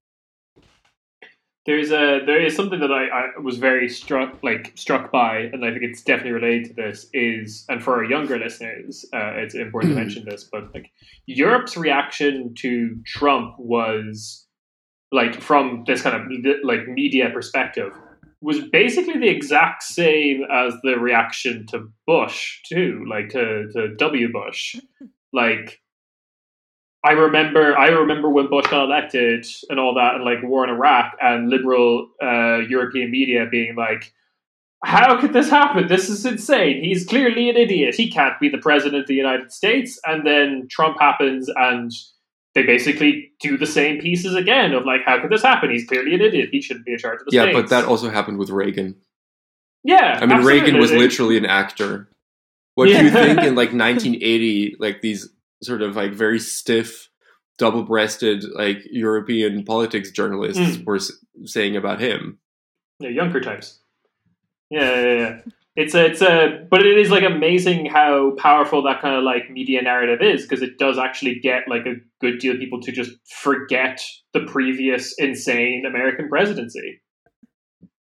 [1.64, 5.64] there's a there is something that I, I was very struck like struck by, and
[5.64, 7.06] I think it's definitely related to this.
[7.12, 10.90] Is and for our younger listeners, uh, it's important to mention this, but like
[11.26, 14.46] Europe's reaction to Trump was
[15.12, 17.92] like from this kind of like media perspective
[18.42, 24.32] was basically the exact same as the reaction to Bush too, like to to W
[24.32, 24.76] Bush,
[25.32, 25.80] like
[27.04, 30.70] I remember I remember when Bush got elected and all that and like war in
[30.70, 34.12] Iraq and liberal uh, European media being like
[34.84, 35.86] how could this happen?
[35.86, 36.82] This is insane.
[36.82, 37.94] He's clearly an idiot.
[37.94, 39.98] He can't be the president of the United States.
[40.04, 41.92] And then Trump happens and
[42.54, 45.70] they basically do the same pieces again of like, how could this happen?
[45.70, 46.50] He's clearly an idiot.
[46.52, 47.60] He shouldn't be in charge of the yeah, States.
[47.60, 48.96] but that also happened with Reagan.
[49.84, 50.18] Yeah.
[50.20, 52.08] I mean, Reagan was literally an actor.
[52.74, 52.98] What yeah.
[52.98, 55.28] do you think in like 1980, like these
[55.62, 57.08] sort of like very stiff,
[57.58, 60.84] double-breasted like European politics journalists mm.
[60.84, 60.98] were
[61.44, 62.38] saying about him.
[62.98, 63.78] Yeah, younger types.
[64.70, 65.40] Yeah, yeah, yeah.
[65.74, 69.50] It's a, it's a, but it is like amazing how powerful that kind of like
[69.50, 72.92] media narrative is because it does actually get like a good deal of people to
[72.92, 74.02] just forget
[74.34, 77.00] the previous insane American presidency.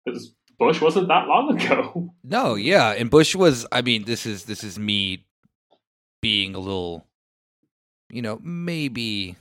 [0.06, 2.14] Because Bush wasn't that long ago.
[2.24, 3.66] No, yeah, and Bush was.
[3.72, 5.26] I mean, this is this is me
[6.22, 7.06] being a little,
[8.10, 9.36] you know, maybe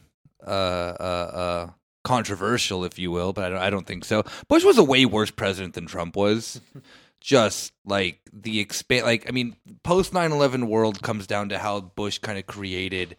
[0.45, 1.71] uh uh uh
[2.05, 4.25] controversial, if you will, but I don't, I don't think so.
[4.49, 6.61] Bush was a way worse president than Trump was.
[7.21, 12.19] Just like the expand, like I mean, post 9-11 world comes down to how Bush
[12.19, 13.17] kind of created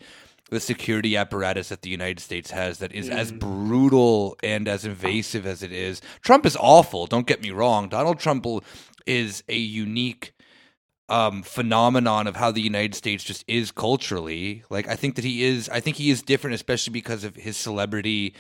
[0.50, 3.14] the security apparatus that the United States has that is mm.
[3.14, 6.02] as brutal and as invasive as it is.
[6.22, 7.06] Trump is awful.
[7.06, 7.90] Don't get me wrong.
[7.90, 8.46] Donald Trump
[9.06, 10.34] is a unique
[11.10, 14.64] um, phenomenon of how the United States just is culturally.
[14.70, 15.70] Like I think that he is.
[15.70, 18.36] I think he is different, especially because of his celebrity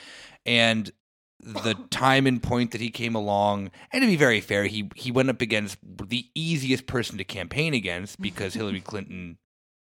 [0.45, 0.91] and
[1.39, 3.71] the time and point that he came along.
[3.91, 7.73] And to be very fair, he he went up against the easiest person to campaign
[7.73, 9.37] against because Hillary Clinton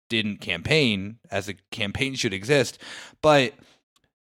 [0.09, 2.77] didn't campaign as a campaign should exist.
[3.21, 3.53] But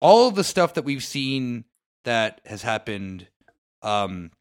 [0.01, 1.65] all of the stuff that we've seen
[2.03, 3.27] that has happened,
[3.81, 4.31] um,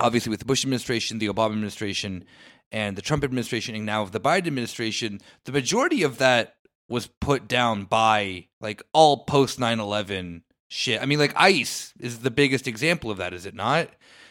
[0.00, 2.24] obviously with the Bush administration, the Obama administration,
[2.70, 6.56] and the Trump administration, and now of the Biden administration, the majority of that
[6.88, 11.02] was put down by like all post 9 11 shit.
[11.02, 13.88] I mean, like ICE is the biggest example of that, is it not?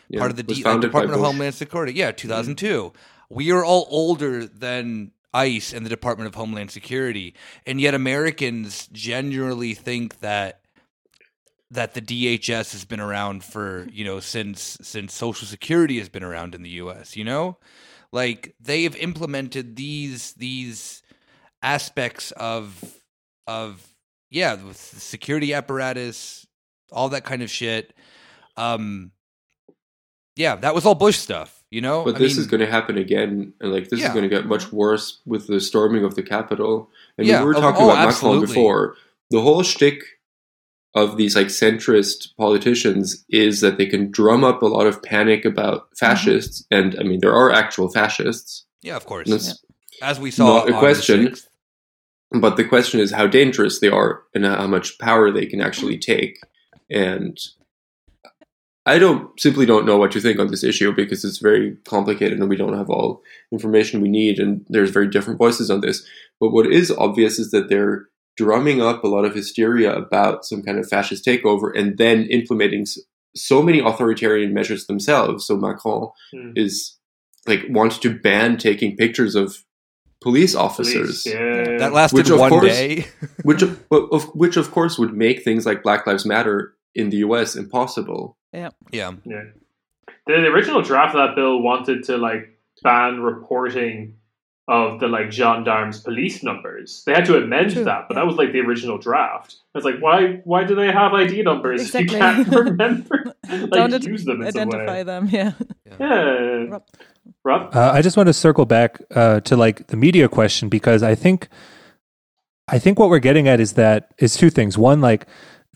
[0.09, 1.93] Yeah, Part of the D- uh, Department of Homeland Security.
[1.93, 2.65] Yeah, 2002.
[2.65, 2.97] Mm-hmm.
[3.35, 7.33] We are all older than ICE and the Department of Homeland Security,
[7.65, 10.61] and yet Americans generally think that
[11.69, 16.23] that the DHS has been around for you know since since Social Security has been
[16.23, 17.15] around in the U.S.
[17.15, 17.57] You know,
[18.11, 21.01] like they have implemented these these
[21.63, 22.97] aspects of
[23.47, 23.90] of
[24.31, 26.47] yeah, the security apparatus,
[26.91, 27.93] all that kind of shit.
[28.57, 29.11] Um,
[30.35, 31.57] yeah, that was all Bush stuff.
[31.69, 34.07] You know, but I this mean, is going to happen again, and like this yeah.
[34.07, 36.89] is going to get much worse with the storming of the Capitol.
[37.17, 38.47] And yeah, we were talking oh, about absolutely.
[38.47, 38.95] Macron before.
[39.29, 40.03] The whole shtick
[40.93, 45.45] of these like centrist politicians is that they can drum up a lot of panic
[45.45, 46.05] about mm-hmm.
[46.05, 46.87] fascists, mm-hmm.
[46.87, 48.65] and I mean there are actual fascists.
[48.81, 49.29] Yeah, of course.
[49.29, 49.53] Yeah.
[50.01, 51.35] As we saw, not a question.
[52.31, 55.97] But the question is how dangerous they are and how much power they can actually
[55.97, 56.39] take.
[56.89, 57.37] And
[58.85, 62.39] I don't simply don't know what you think on this issue because it's very complicated
[62.39, 66.05] and we don't have all information we need and there's very different voices on this.
[66.39, 70.63] But what is obvious is that they're drumming up a lot of hysteria about some
[70.63, 72.85] kind of fascist takeover and then implementing
[73.35, 75.45] so many authoritarian measures themselves.
[75.45, 76.53] So Macron mm.
[76.55, 76.97] is
[77.45, 79.63] like wants to ban taking pictures of
[80.21, 81.23] police officers.
[81.23, 81.77] Police, yeah.
[81.77, 83.07] That lasted one course, day.
[83.43, 87.17] which of, of, which of course would make things like Black Lives Matter in the
[87.17, 88.37] US impossible.
[88.53, 88.69] Yeah.
[88.91, 89.11] Yeah.
[89.25, 89.43] Yeah.
[90.27, 94.15] The, the original draft of that bill wanted to like ban reporting
[94.67, 97.03] of the like gendarmes police numbers.
[97.05, 97.83] They had to amend True.
[97.83, 99.57] that, but that was like the original draft.
[99.73, 102.05] It's like why why do they have ID numbers exactly.
[102.05, 105.53] if you can't remember like Don't use them identify them, yeah.
[105.85, 105.97] Yeah.
[105.99, 106.79] yeah.
[107.43, 107.75] Rob?
[107.75, 111.15] Uh, I just want to circle back uh, to like the media question because I
[111.15, 111.47] think
[112.67, 114.77] I think what we're getting at is that is two things.
[114.77, 115.27] One, like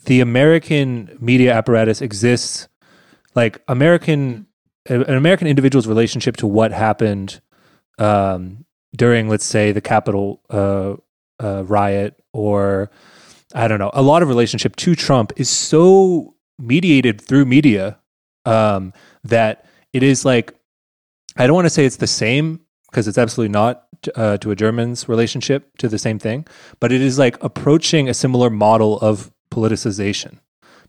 [0.05, 2.67] the American media apparatus exists
[3.35, 4.47] like American
[4.87, 7.41] an American individual's relationship to what happened
[7.97, 8.65] um,
[8.95, 10.95] during, let's say, the Capitol uh,
[11.43, 12.91] uh, riot, or
[13.53, 17.99] I don't know, a lot of relationship to Trump is so mediated through media
[18.45, 20.53] um, that it is like
[21.37, 24.55] I don't want to say it's the same because it's absolutely not uh, to a
[24.55, 26.45] German's relationship to the same thing,
[26.79, 30.39] but it is like approaching a similar model of politicization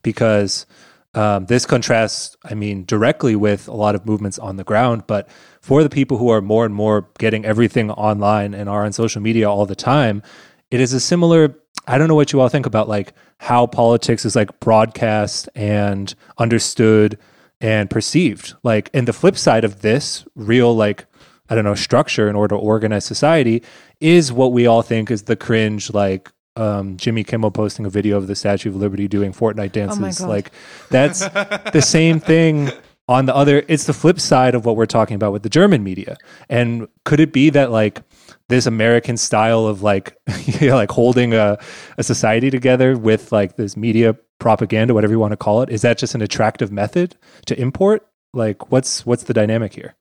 [0.02, 0.66] because
[1.14, 5.04] um, this contrasts, I mean, directly with a lot of movements on the ground.
[5.06, 5.28] But
[5.62, 9.22] for the people who are more and more getting everything online and are on social
[9.22, 10.22] media all the time,
[10.70, 11.56] it is a similar.
[11.88, 16.14] I don't know what you all think about like how politics is like broadcast and
[16.36, 17.18] understood
[17.60, 18.54] and perceived.
[18.62, 21.06] Like, and the flip side of this real, like,
[21.48, 23.62] I don't know, structure in order to organize society
[24.00, 28.16] is what we all think is the cringe, like, um, Jimmy Kimmel posting a video
[28.16, 30.22] of the Statue of Liberty doing Fortnite oh dances.
[30.22, 30.50] Oh like
[30.90, 32.70] that's the same thing
[33.08, 33.62] on the other.
[33.68, 36.16] It's the flip side of what we're talking about with the German media.
[36.48, 38.02] And could it be that like
[38.48, 41.58] this American style of like you know, like holding a,
[41.98, 45.82] a society together with like this media propaganda, whatever you want to call it, is
[45.82, 48.06] that just an attractive method to import?
[48.32, 49.94] Like what's what's the dynamic here?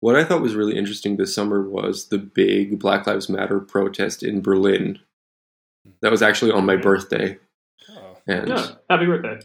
[0.00, 4.22] What I thought was really interesting this summer was the big Black Lives Matter protest
[4.22, 4.98] in Berlin
[6.02, 7.38] that was actually on my birthday.
[7.90, 8.18] Oh.
[8.26, 9.40] And yeah, happy birthday.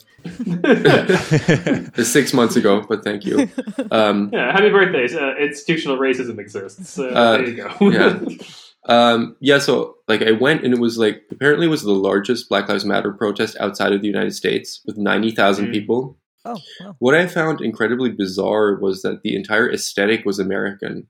[2.04, 3.50] six months ago, but thank you.
[3.91, 5.13] Um, yeah, happy birthday.
[5.13, 6.97] Uh, institutional racism exists.
[6.97, 7.76] Uh, uh, there you go.
[7.89, 8.19] yeah.
[8.91, 12.49] Um, yeah, so like I went and it was like apparently it was the largest
[12.49, 15.71] Black Lives Matter protest outside of the United States with ninety thousand mm.
[15.71, 16.17] people.
[16.43, 16.95] Oh, wow.
[16.99, 21.08] What I found incredibly bizarre was that the entire aesthetic was American.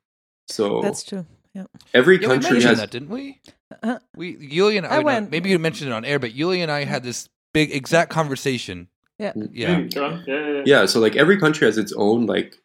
[0.47, 1.25] So That's true.
[1.93, 3.41] every Yeah, we country mentioned has that, didn't we?
[3.81, 6.33] Uh, We Yulia and I I, no, went- maybe you mentioned it on air, but
[6.35, 8.89] Yulia and I had this big exact conversation.
[9.17, 9.33] Yeah.
[9.35, 9.75] Yeah.
[9.75, 10.23] Mm, go on.
[10.27, 10.63] Yeah, yeah, yeah.
[10.65, 12.57] yeah so like every country has its own like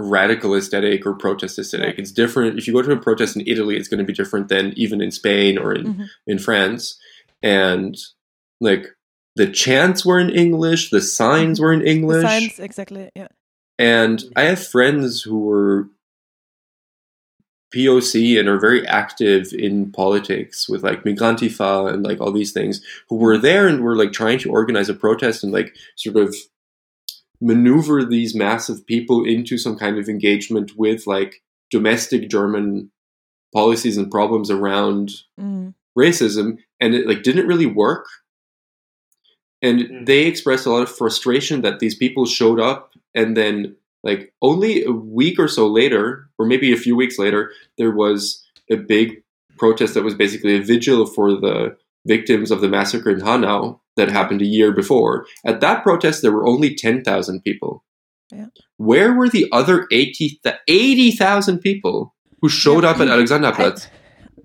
[0.00, 3.76] radical aesthetic or protest aesthetic it's different if you go to a protest in italy
[3.76, 6.06] it's going to be different than even in spain or in, Mhm.
[6.26, 6.98] in france
[7.42, 7.96] and
[8.60, 8.86] like
[9.36, 13.10] the chants were in english the signs were in The english Science, exactly.
[13.14, 13.28] Yeah.
[13.78, 15.88] and i have friends who were
[17.74, 22.82] POC and are very active in politics with like Migrantifa and like all these things
[23.08, 26.34] who were there and were like trying to organize a protest and like sort of
[27.40, 32.90] maneuver these massive people into some kind of engagement with like domestic German
[33.52, 35.74] policies and problems around Mm.
[35.98, 38.06] racism and it like didn't really work
[39.62, 40.06] and Mm.
[40.06, 44.84] they expressed a lot of frustration that these people showed up and then like only
[44.84, 49.22] a week or so later or maybe a few weeks later there was a big
[49.58, 51.76] protest that was basically a vigil for the
[52.06, 56.32] victims of the massacre in Hanau that happened a year before at that protest there
[56.32, 57.84] were only 10,000 people
[58.32, 58.46] Yeah.
[58.76, 62.90] where were the other 80 80,000 people who showed Yeah.
[62.90, 63.88] up at Alexanderplatz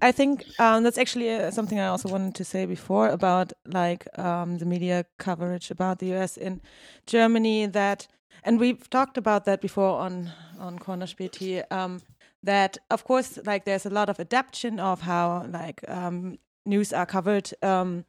[0.02, 4.08] I think um, that's actually uh, something I also wanted to say before about like
[4.20, 6.62] um, the media coverage about the US in
[7.08, 8.08] Germany that,
[8.44, 12.02] and we've talked about that before on on Cornerspäti, um,
[12.44, 17.06] that of course like there's a lot of adaptation of how like um, news are
[17.06, 18.06] covered, um,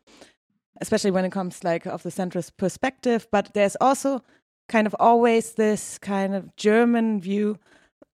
[0.80, 4.22] especially when it comes like of the centrist perspective, but there's also
[4.68, 7.58] kind of always this kind of German view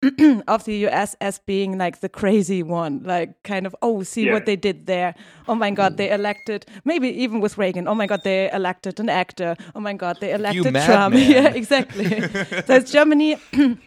[0.47, 4.33] of the US as being like the crazy one, like kind of, oh, see Yeah.
[4.33, 5.13] what they did there.
[5.47, 9.09] Oh my God, they elected, maybe even with Reagan, oh my God, they elected an
[9.09, 9.55] actor.
[9.75, 11.15] Oh my God, they elected Trump.
[11.17, 12.09] yeah, exactly.
[12.65, 13.37] so it's Germany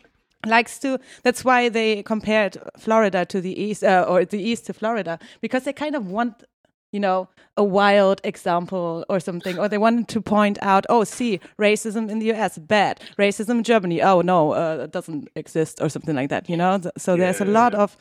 [0.46, 4.72] likes to, that's why they compared Florida to the east, uh, or the east to
[4.72, 6.44] Florida, because they kind of want
[6.92, 11.40] you know, a wild example or something, or they wanted to point out, oh, see,
[11.58, 13.00] racism in the US, bad.
[13.18, 16.80] Racism in Germany, oh no, uh, it doesn't exist, or something like that, you know?
[16.96, 17.50] So there's a Yeah.
[17.62, 17.96] lot of,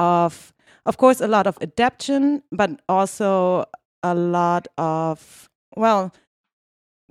[0.00, 0.52] of,
[0.84, 3.66] of course, a lot of adaptation, but also
[4.02, 6.12] a lot of, well,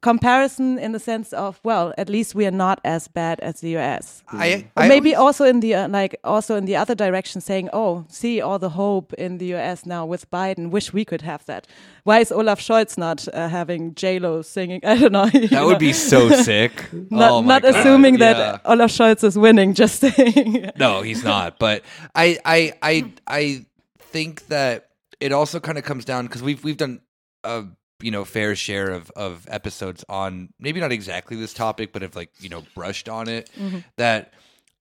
[0.04, 3.78] comparison in the sense of, well, at least we are not as bad as the
[3.78, 4.22] US.
[4.28, 7.70] I, I maybe always- also in the uh, like also in the other direction, saying,
[7.74, 9.86] "Oh, see all the hope in the U.S.
[9.86, 10.70] now with Biden.
[10.70, 11.66] Wish we could have that.
[12.04, 14.82] Why is Olaf Scholz not uh, having J Lo singing?
[14.92, 15.26] I don't know.
[15.34, 16.74] you that would be so sick.
[17.10, 18.34] not Oh my not God, assuming yeah.
[18.34, 19.74] that Olaf Scholz is winning.
[19.74, 20.70] Just saying.
[20.78, 21.60] No, he's not.
[21.60, 21.82] But
[22.16, 23.66] I, I, I, I
[24.00, 24.90] think that
[25.20, 27.00] it also kind of comes down because we've we've done
[27.44, 27.64] a
[28.04, 32.16] you know fair share of of episodes on maybe not exactly this topic, but have
[32.16, 33.50] like you know brushed on it.
[33.60, 33.84] Mhm.
[33.98, 34.34] That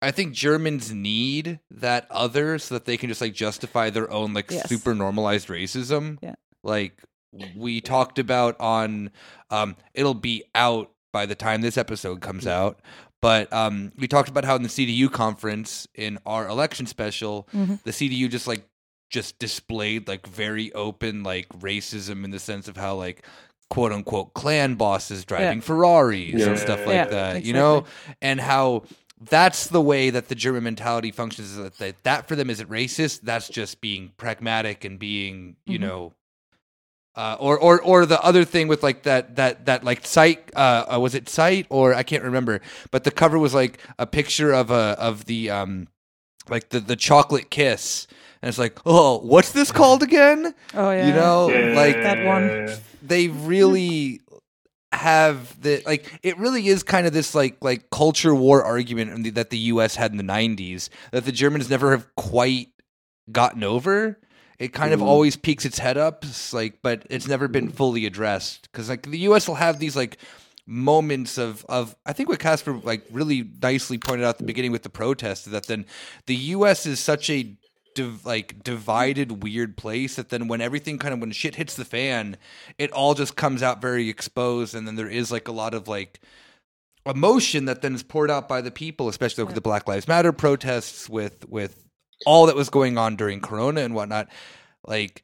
[0.03, 4.35] I think Germans need that other so that they can just like justify their own
[4.35, 4.69] like Yes.
[4.69, 6.19] super normalized racism.
[6.21, 6.35] Yeah.
[6.63, 7.01] Like
[7.57, 9.11] we talked about on
[9.51, 12.81] um it'll be out by the time this episode comes out.
[13.21, 17.81] But um, we talked about how in the CDU conference in our election special, Mhm.
[17.85, 18.67] the CDU just like
[19.13, 23.23] just displayed like very open like racism in the sense of how like
[23.69, 26.49] quote unquote clan bosses driving Ferraris Yeah.
[26.49, 27.85] and stuff like Yeah, that, you know,
[28.23, 28.85] and how
[29.21, 31.51] that's the way that the German mentality functions.
[31.53, 33.21] Is that that, that for them isn't racist.
[33.21, 35.83] That's just being pragmatic and being, you Mhm.
[35.83, 36.13] know,
[37.15, 40.87] uh, or or or the other thing with like that that that like site uh,
[40.95, 44.53] uh, was it site or I can't remember, but the cover was like a picture
[44.53, 45.89] of a of the um
[46.49, 48.07] like the the chocolate kiss,
[48.43, 50.55] and it's like oh what's this called again?
[50.75, 51.07] Oh yeah.
[51.07, 52.51] You know, Yeah, like That one.
[53.03, 54.21] they really
[54.93, 59.31] have the like it really is kind of this like like culture war argument the,
[59.31, 62.69] that the US had in the 90s that the Germans never have quite
[63.31, 64.19] gotten over
[64.59, 65.05] it kind of Mhm.
[65.07, 69.05] always peeks its head up it's like but it's never been fully addressed cuz like
[69.11, 70.19] the US will have these like
[70.67, 74.73] moments of of I think what Casper like really nicely pointed out at the beginning
[74.73, 75.87] with the protest is that then
[76.27, 77.57] the US is such a
[77.95, 81.85] div- like divided weird place that then when everything kind of when shit hits the
[81.85, 82.37] fan
[82.79, 85.89] it all just comes out very exposed and then there is like a lot of
[85.89, 86.21] like
[87.07, 90.33] emotion that then is poured out by the people especially with the black lives matter
[90.33, 91.83] protests with with
[92.27, 94.29] all that was going on during corona and whatnot.
[94.87, 95.23] Like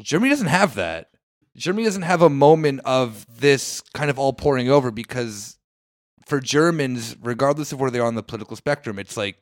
[0.00, 1.10] germany doesn't have that.
[1.56, 5.58] Germany doesn't have a moment of this kind of all pouring over because
[6.26, 9.36] for germans regardless of where they are on the political spectrum it's like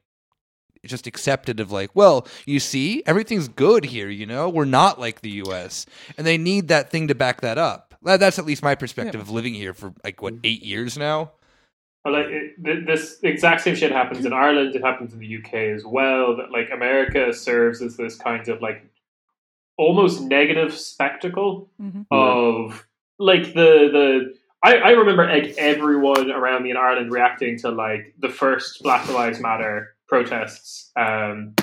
[0.86, 4.48] just accepted of like, well, you see, everything's good here, you know?
[4.48, 5.86] We're not like the US.
[6.18, 7.94] And they need that thing to back that up.
[8.02, 11.32] That's at least my perspective of living here for like what, 8 years now.
[12.02, 14.74] But, like it, this exact same shit happens in Ireland.
[14.74, 16.36] It happens in the UK as well.
[16.36, 18.84] That like America serves as this kind of like
[19.78, 22.06] almost negative spectacle Mhm.
[22.10, 22.84] of
[23.20, 24.34] like the the.
[24.64, 29.08] I, I remember like everyone around me in Ireland reacting to like the first Black
[29.08, 31.54] Lives Matter protests, um,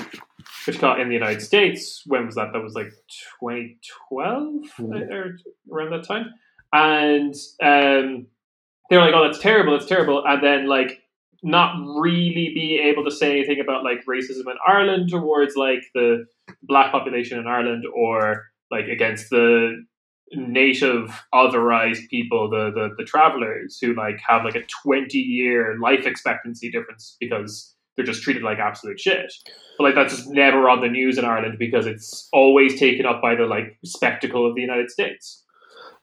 [0.66, 2.02] which got in the United States.
[2.06, 2.48] When was that?
[2.52, 2.92] That was like
[3.40, 4.44] 2012
[4.78, 5.10] Mhm.
[5.10, 5.38] or
[5.72, 6.26] around that time.
[6.72, 8.26] And um,
[8.88, 9.72] they were like, "Oh, that's terrible!
[9.72, 11.02] That's terrible!" And then like
[11.42, 16.26] not really be able to say anything about like racism in Ireland towards like the
[16.64, 19.84] black population in Ireland or like against the
[20.32, 26.06] native otherized people the the, the travelers who like have like a 20 year life
[26.06, 29.32] expectancy difference because they're just treated like absolute shit
[29.78, 33.20] but like that's just never on the news in Ireland because it's always taken up
[33.22, 35.44] by the like spectacle of the United States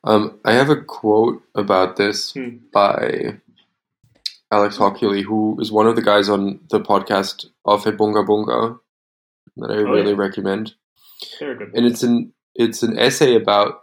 [0.03, 2.57] Um, I have a quote about this Hmm.
[2.73, 3.39] by
[4.51, 8.79] Alex Hochuli, who is one of the guys on the podcast Aufhebunga Bunga
[9.57, 10.17] that I Oh, really yeah.
[10.17, 10.75] recommend.
[11.39, 13.81] they're good And it's an it's an essay about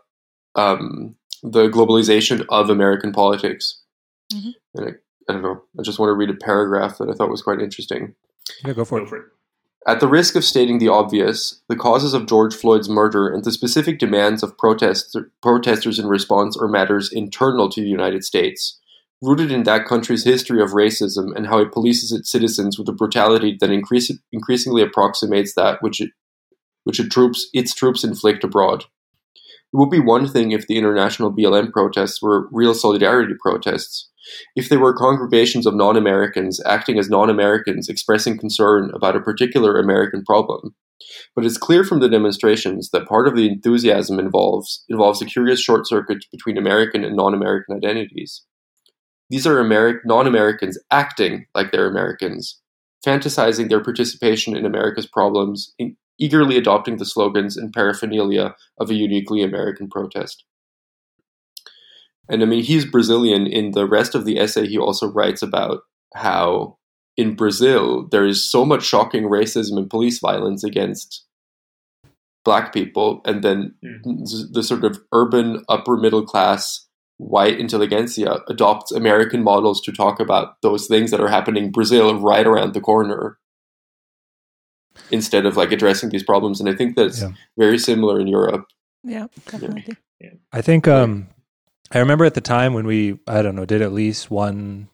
[0.57, 3.83] um, the globalization of American politics.
[4.33, 4.53] Mhm.
[4.75, 4.93] And I,
[5.29, 5.63] I don't know.
[5.79, 8.15] I just want to read a paragraph that I thought was quite interesting.
[8.65, 9.09] Yeah, go for Go it.
[9.09, 9.25] for it.
[9.87, 13.53] At the risk of stating the obvious, the causes of George Floyd's murder and the
[13.53, 18.81] specific demands of protest, protesters in response are matters internal to the United States,
[19.21, 22.93] rooted in that country's history of racism and how it polices its citizens with a
[22.93, 26.11] brutality that increase, increasingly approximates that which it,
[26.85, 28.85] which it troops, its troops inflict abroad.
[29.35, 34.09] It would be one thing if the international BLM protests were real solidarity protests,
[34.57, 39.21] if they were congregations of non Americans acting as non Americans expressing concern about a
[39.21, 40.75] particular American problem.
[41.35, 45.61] But it's clear from the demonstrations that part of the enthusiasm involves involves a curious
[45.61, 48.45] short circuit between American and non American identities.
[49.31, 52.61] These are Ameri- non Americans acting like they're Americans,
[53.05, 58.95] fantasizing their participation in America's problems, in- eagerly adopting the slogans and paraphernalia of a
[58.95, 60.45] uniquely American protest.
[62.29, 63.47] And I mean, he's Brazilian.
[63.47, 65.83] In the rest of the essay, he also writes about
[66.15, 66.79] how
[67.17, 71.25] in Brazil there is so much shocking racism and police violence against
[72.45, 74.53] black people, and then Mm.
[74.53, 80.61] the sort of urban upper middle class white intelligentsia adopts American models to talk about
[80.63, 83.39] those things that are happening in Brazil right around the corner
[85.11, 86.61] instead of like addressing these problems.
[86.61, 87.31] And I think that's Yeah.
[87.57, 88.67] very similar in Europe.
[89.05, 89.97] Yeah, definitely.
[90.53, 91.29] I think um,
[91.95, 94.89] I remember at the time when we, I don't know, did at least one.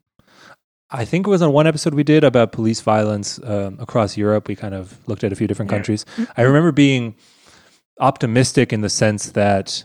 [0.90, 4.48] I think it was on one episode we did about police violence um, across Europe.
[4.48, 5.76] We kind of looked at a few different Yeah.
[5.78, 6.04] countries.
[6.36, 7.14] I remember being
[8.00, 9.84] optimistic in the sense that,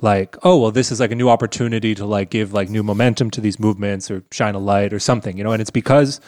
[0.00, 3.30] like, oh well, this is like a new opportunity to like give like new momentum
[3.32, 5.52] to these movements or shine a light or something, you know.
[5.52, 6.20] And it's because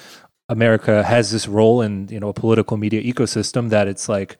[0.48, 4.36] America has this role in you know a political media ecosystem that it's like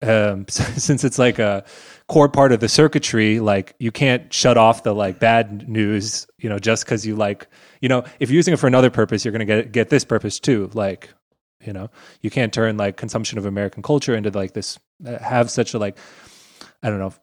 [0.00, 1.64] um, since it's like a
[2.08, 6.48] core part of the circuitry, like you can't shut off the like bad news, you
[6.48, 7.48] know, just because you like,
[7.80, 10.04] you know, if you're using it for another purpose, you're going to get get this
[10.04, 10.70] purpose too.
[10.74, 11.12] Like,
[11.64, 11.90] you know,
[12.20, 15.78] you can't turn like consumption of American culture into like this uh, have such a
[15.78, 15.98] like,
[16.82, 17.14] I don't know,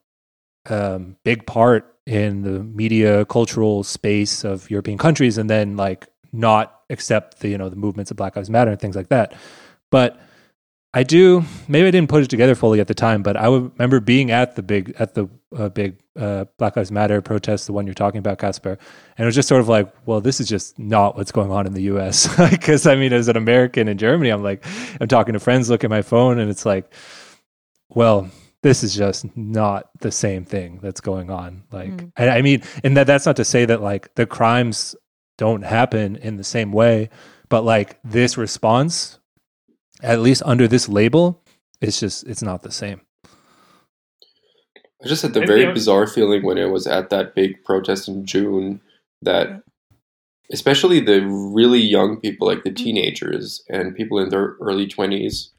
[0.68, 6.80] um, big part in the media cultural space of European countries, and then like not
[6.90, 9.34] accept the you know the movements of Black Lives Matter and things like that.
[9.90, 10.20] But
[10.92, 11.44] I do.
[11.68, 14.56] Maybe I didn't put it together fully at the time, but I remember being at
[14.56, 18.18] the big at the uh, big uh, Black Lives Matter protest, the one you're talking
[18.18, 18.70] about, Casper,
[19.16, 21.64] and it was just sort of like, well, this is just not what's going on
[21.66, 22.28] in the U.S.
[22.50, 24.64] Because I mean, as an American in Germany, I'm like,
[25.00, 26.92] I'm talking to friends, look at my phone, and it's like,
[27.88, 28.28] well,
[28.62, 31.62] this is just not the same thing that's going on.
[31.70, 32.12] Like, Mm.
[32.16, 34.96] and I mean, and that that's not to say that like the crimes
[35.38, 37.10] don't happen in the same way,
[37.48, 39.19] but like this response,
[40.02, 41.42] at least under this label,
[41.80, 43.00] it's just it's not the same.
[45.02, 48.26] I just had the very bizarre feeling when I was at that big protest in
[48.26, 48.82] June
[49.22, 49.62] that
[50.52, 55.50] especially the really young people, like the teenagers and people in their early 20s,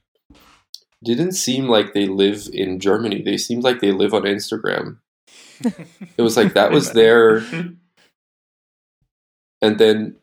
[1.04, 3.24] didn't seem like they live in Germany.
[3.24, 4.98] They seemed like they live on Instagram.
[6.18, 7.44] it was like that was their
[9.62, 10.16] and then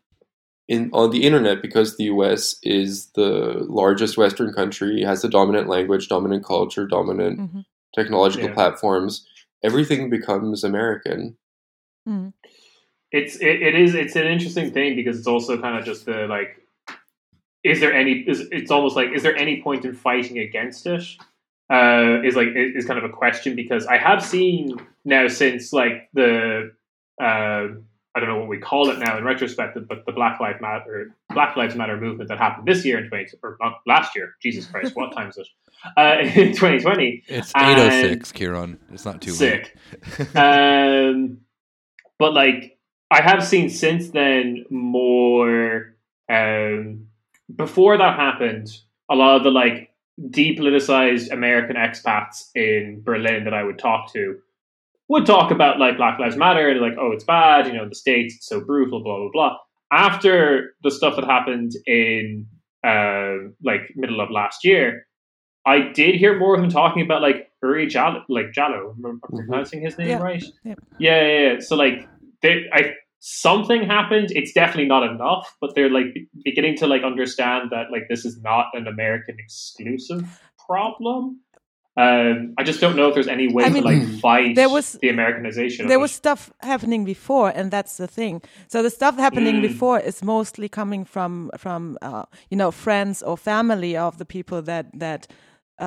[0.69, 5.69] in on the internet because the US is the largest western country has the dominant
[5.69, 7.65] language dominant culture dominant Mhm.
[7.95, 8.55] technological Yeah.
[8.55, 9.27] platforms
[9.65, 11.37] everything becomes american
[12.07, 12.33] Mm.
[13.13, 16.27] it's it, it is it's an interesting thing because it's also kind of just the
[16.27, 16.61] like
[17.65, 21.03] is there any is it's almost like is there any point in fighting against it
[21.71, 26.09] uh is like is kind of a question because i have seen now since like
[26.15, 26.71] the
[27.21, 27.67] uh
[28.19, 31.15] I don't know what we call it now in retrospect, but the Black Lives Matter
[31.31, 34.35] Black Lives Matter movement that happened this year in 20 or not last year.
[34.43, 35.47] Jesus Christ, what time is it?
[35.97, 37.23] Uh, in 2020.
[37.29, 38.81] It's 806, Kieran.
[38.93, 39.77] It's not too Sick.
[40.35, 41.39] um,
[42.19, 42.77] but like
[43.13, 45.95] I have seen since then more.
[46.29, 47.07] Um,
[47.55, 48.77] before that happened,
[49.09, 54.41] a lot of the like depoliticized American expats in Berlin that I would talk to
[55.09, 57.95] would talk about like Black Lives Matter and like, oh, it's bad, you know, the
[57.95, 59.57] states it's so brutal, blah blah blah.
[59.91, 62.47] After the stuff that happened in
[62.87, 65.07] uh, like middle of last year,
[65.67, 68.95] I did hear more of them talking about like Oury Jalloh, like Jalloh.
[68.97, 69.47] Am I Mhm.
[69.47, 70.19] pronouncing his name Yeah.
[70.23, 70.45] right?
[70.65, 70.75] Yeah.
[70.99, 71.59] yeah, yeah, yeah.
[71.61, 72.07] So like,
[72.43, 74.29] they, I something happened.
[74.31, 78.41] It's definitely not enough, but they're like beginning to like understand that like this is
[78.43, 81.41] not an American exclusive problem.
[82.05, 84.93] Um, I just don't know if there's any way I to like fight there was-
[85.03, 85.89] the Americanization.
[85.89, 88.41] there was stuff happening before and that's the thing.
[88.73, 89.63] So the stuff happening Mm.
[89.71, 94.63] before is mostly coming from from uh, you know friends or family of the people
[94.63, 95.27] that that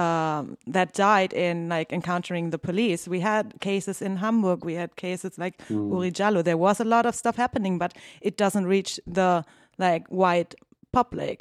[0.01, 3.07] um, that died in like encountering the police.
[3.12, 4.66] We had cases in hamburg.
[4.66, 6.43] We had cases like Oury Jalloh.
[6.43, 7.91] There was a lot of stuff happening but
[8.22, 9.43] it doesn't reach the
[9.78, 10.55] like white
[10.91, 11.39] public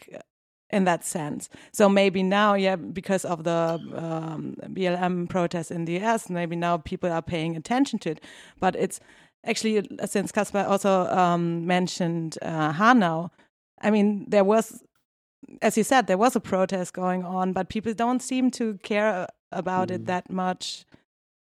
[0.72, 1.48] in that sense.
[1.72, 6.78] So maybe now, yeah, because of the um, BLM protests in the US, maybe now
[6.78, 8.20] people are paying attention to it.
[8.58, 9.00] But it's
[9.44, 13.30] actually, uh, since Caspar also um, mentioned uh, Hanau,
[13.80, 14.82] I mean, there was,
[15.62, 19.26] as you said, there was a protest going on, but people don't seem to care
[19.52, 20.84] about it that much.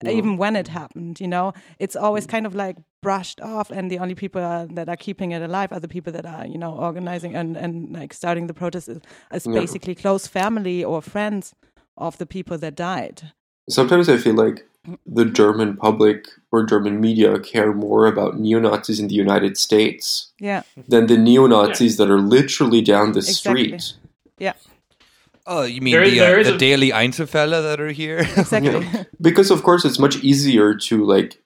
[0.03, 0.11] No.
[0.11, 0.69] Even when it mm.
[0.69, 2.31] happened, you know, it's always mm.
[2.31, 5.71] kind of like brushed off, and the only people are, that are keeping it alive
[5.71, 8.99] are the people that are, you know, organizing and, and like starting the protest is,
[9.33, 9.53] is Yeah.
[9.53, 11.53] basically close family or friends
[11.97, 13.31] of the people that died.
[13.69, 14.67] Sometimes I feel like
[15.05, 20.33] the German public or German media care more about neo Nazis in the United States
[20.39, 23.79] Yeah, than the neo Nazis that are literally down the Exactly.
[23.79, 23.93] street.
[25.47, 28.19] Oh, you mean There is- the, there uh, the a- daily Einzelfälle that are here?
[28.37, 28.87] exactly.
[29.21, 31.41] Because of course it's much easier to like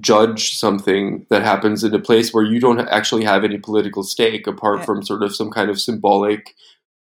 [0.00, 4.46] judge something that happens in a place where you don't actually have any political stake
[4.46, 4.84] apart Yeah.
[4.86, 6.54] from sort of some kind of symbolic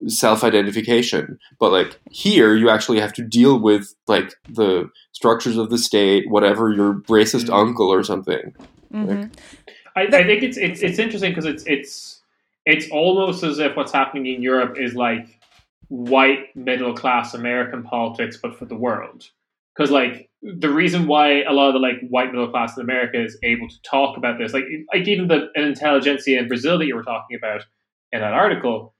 [0.08, 5.78] self-identification but like here you actually have to deal with like the structures of the
[5.78, 7.54] state whatever your racist Mm.
[7.62, 8.54] uncle or something
[8.90, 9.24] hmm
[9.94, 12.20] I, I think it's it's it's interesting because it's it's
[12.64, 15.26] it's almost as if what's happening in Europe is like
[15.92, 19.24] white middle class American politics, but for the world.
[19.76, 23.22] Because like the reason why a lot of the like white middle class in America
[23.22, 26.94] is able to talk about this, like like even the intelligentsia in Brazil that you
[26.96, 27.62] were talking about
[28.10, 28.94] in that article,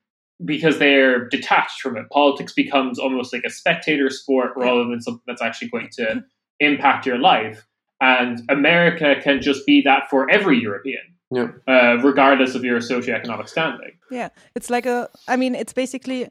[0.45, 2.05] because they're detached from it.
[2.11, 6.23] Politics becomes almost like a spectator sport rather than something that's actually going to
[6.61, 7.67] impact your life.
[8.03, 11.49] And America can just be that for every European, Yeah.
[11.67, 13.93] uh, regardless of your socioeconomic standing.
[14.11, 15.09] Yeah, it's like a.
[15.29, 16.29] I mean, it's basically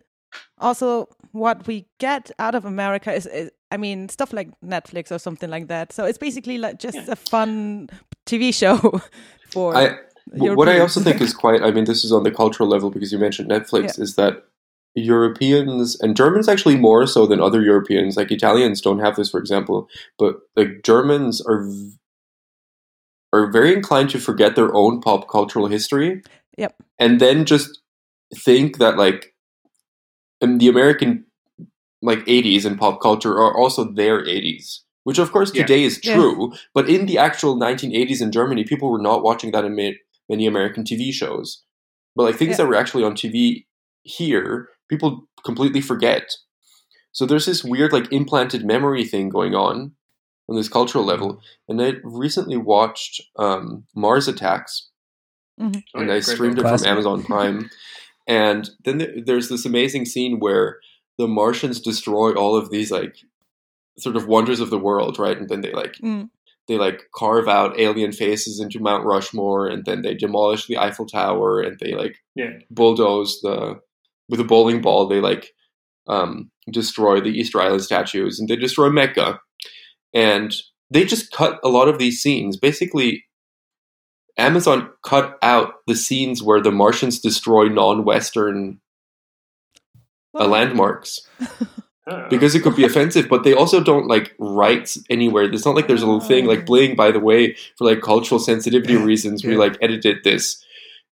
[0.57, 5.19] also what we get out of America is, is I mean, stuff like Netflix or
[5.19, 5.93] something like that.
[5.93, 7.11] So it's basically like just Yeah.
[7.11, 7.89] a fun
[8.25, 9.01] TV show
[9.51, 9.75] for.
[9.75, 9.97] I,
[10.33, 13.11] what I also think is quite, I mean, this is on the cultural level because
[13.11, 14.43] you mentioned Netflix, is that
[14.95, 19.39] Europeans and Germans actually more so than other Europeans, like Italians don't have this, for
[19.39, 21.97] example, but like Germans are v-
[23.33, 26.21] are very inclined to forget their own pop cultural history.
[26.57, 26.75] Yep.
[26.99, 27.81] And then just
[28.35, 29.30] think that like in
[30.41, 31.25] the American
[32.01, 35.63] like 80s and pop culture are also their 80s, which of course Yeah.
[35.63, 36.15] today is Yeah.
[36.15, 39.97] true, but in the actual 1980s in Germany, people were not watching that in ma-
[40.27, 41.63] many American TV shows.
[42.15, 42.57] But like things Yeah.
[42.57, 43.67] that were actually on TV
[44.03, 46.31] here, people completely forget.
[47.11, 49.91] So there's this weird like implanted memory thing going on
[50.49, 51.39] on this cultural level.
[51.69, 54.89] And I recently watched um, Mars Attacks,
[55.59, 57.69] Oh, and I great streamed it from Amazon Prime.
[58.39, 60.67] and then there, there's this amazing scene where
[61.17, 63.15] the Martians destroy all of these like
[63.99, 65.37] sort of wonders of the world, right?
[65.39, 66.29] And then they like Mm.
[66.67, 71.05] they like carve out alien faces into Mount Rushmore, and then they demolish the Eiffel
[71.05, 72.53] Tower, and they like Yeah.
[72.77, 73.57] bulldoze the
[74.29, 75.07] with a bowling ball.
[75.07, 75.45] They like
[76.07, 79.39] um, destroy the Easter Island statues, and they destroy Mecca,
[80.13, 80.49] and
[80.93, 82.57] they just cut a lot of these scenes.
[82.57, 83.11] Basically,
[84.37, 88.79] Amazon cut out the scenes where the Martians destroy non-Western
[90.39, 91.19] uh, landmarks
[92.29, 93.27] because it could be offensive.
[93.29, 95.43] But they also don't like write anywhere.
[95.43, 96.65] It's not like there's a little thing like Oh.
[96.65, 96.95] bling.
[96.95, 100.63] By the way, for like cultural sensitivity reasons, we like edited this,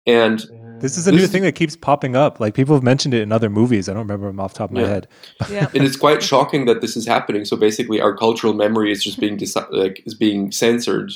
[0.07, 0.39] and
[0.81, 2.41] This is a This new thing that keeps popping up.
[2.41, 3.89] Like people have mentioned it in other movies.
[3.89, 4.89] I don't remember them off the top of my Yeah.
[4.89, 5.09] head.
[5.51, 5.69] yeah.
[5.75, 7.45] and it's quite shocking that this is happening.
[7.45, 11.13] So basically, our cultural memory is just being deci- like is being censored.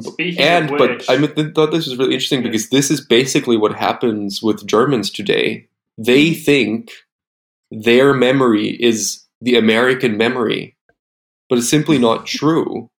[0.00, 2.48] Speaking and of but I mean, th- thought this was really interesting Yeah.
[2.50, 5.68] because this is basically what happens with Germans today.
[5.98, 6.40] They Mm-hmm.
[6.42, 6.90] think
[7.70, 10.76] their memory is the American memory,
[11.48, 12.90] but it's simply not true.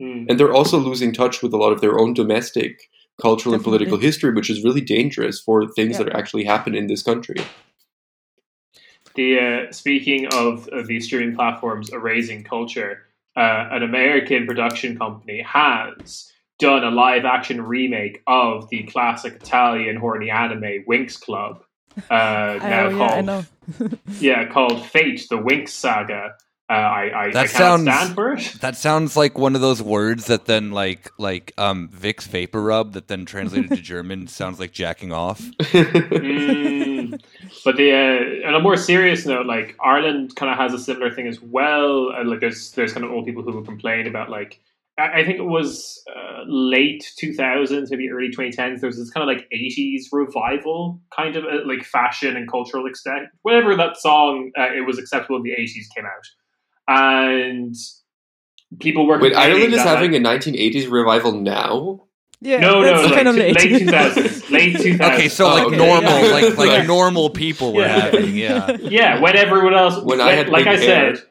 [0.00, 0.26] Hmm.
[0.28, 2.90] And they're also losing touch with a lot of their own domestic
[3.20, 6.04] cultural and political history, which is really dangerous for things Yeah.
[6.04, 7.36] that actually happen in this country.
[9.14, 9.38] The
[9.68, 16.30] uh, speaking of, of these streaming platforms erasing culture, uh, an American production company has
[16.58, 21.62] done a live action remake of the classic Italian horny anime Winx Club.
[22.10, 23.44] Uh, now Oh, yeah, called I know.
[24.20, 26.34] yeah called Fate: The Winx Saga.
[26.68, 28.54] Uh, I I, That I sounds- stand for it.
[28.60, 32.92] That sounds like one of those words that then like like um Vicks vapor rub
[32.92, 35.40] that then translated to German sounds like jacking off.
[35.40, 37.22] Mm.
[37.64, 37.92] But the
[38.44, 41.40] uh, on a more serious note, like Ireland kind of has a similar thing as
[41.40, 42.12] well.
[42.14, 44.60] Uh, like there's there's kind of old people who will complain about like
[44.98, 48.80] I, I think it was uh, late 2000s, maybe early 2010s.
[48.80, 52.86] There was this kind of like 80s revival, kind of uh, like fashion and cultural
[52.86, 53.24] extent.
[53.42, 56.24] Whenever that song uh, it was acceptable in the 80s came out,
[56.88, 57.74] and
[58.80, 62.02] people were Wait, Ireland is having like, a 1980s revival now?
[62.42, 63.56] Yeah, no, no, that's like kind of late.
[63.56, 65.14] late 2000s, late 2000s.
[65.14, 65.76] Okay, so Oh, like okay.
[65.76, 66.32] normal, Yeah.
[66.32, 67.98] like like Like- normal people were Yeah.
[68.00, 68.76] having, yeah.
[68.80, 70.86] Yeah, when everyone else, When I had like big I said,
[71.16, 71.26] hair.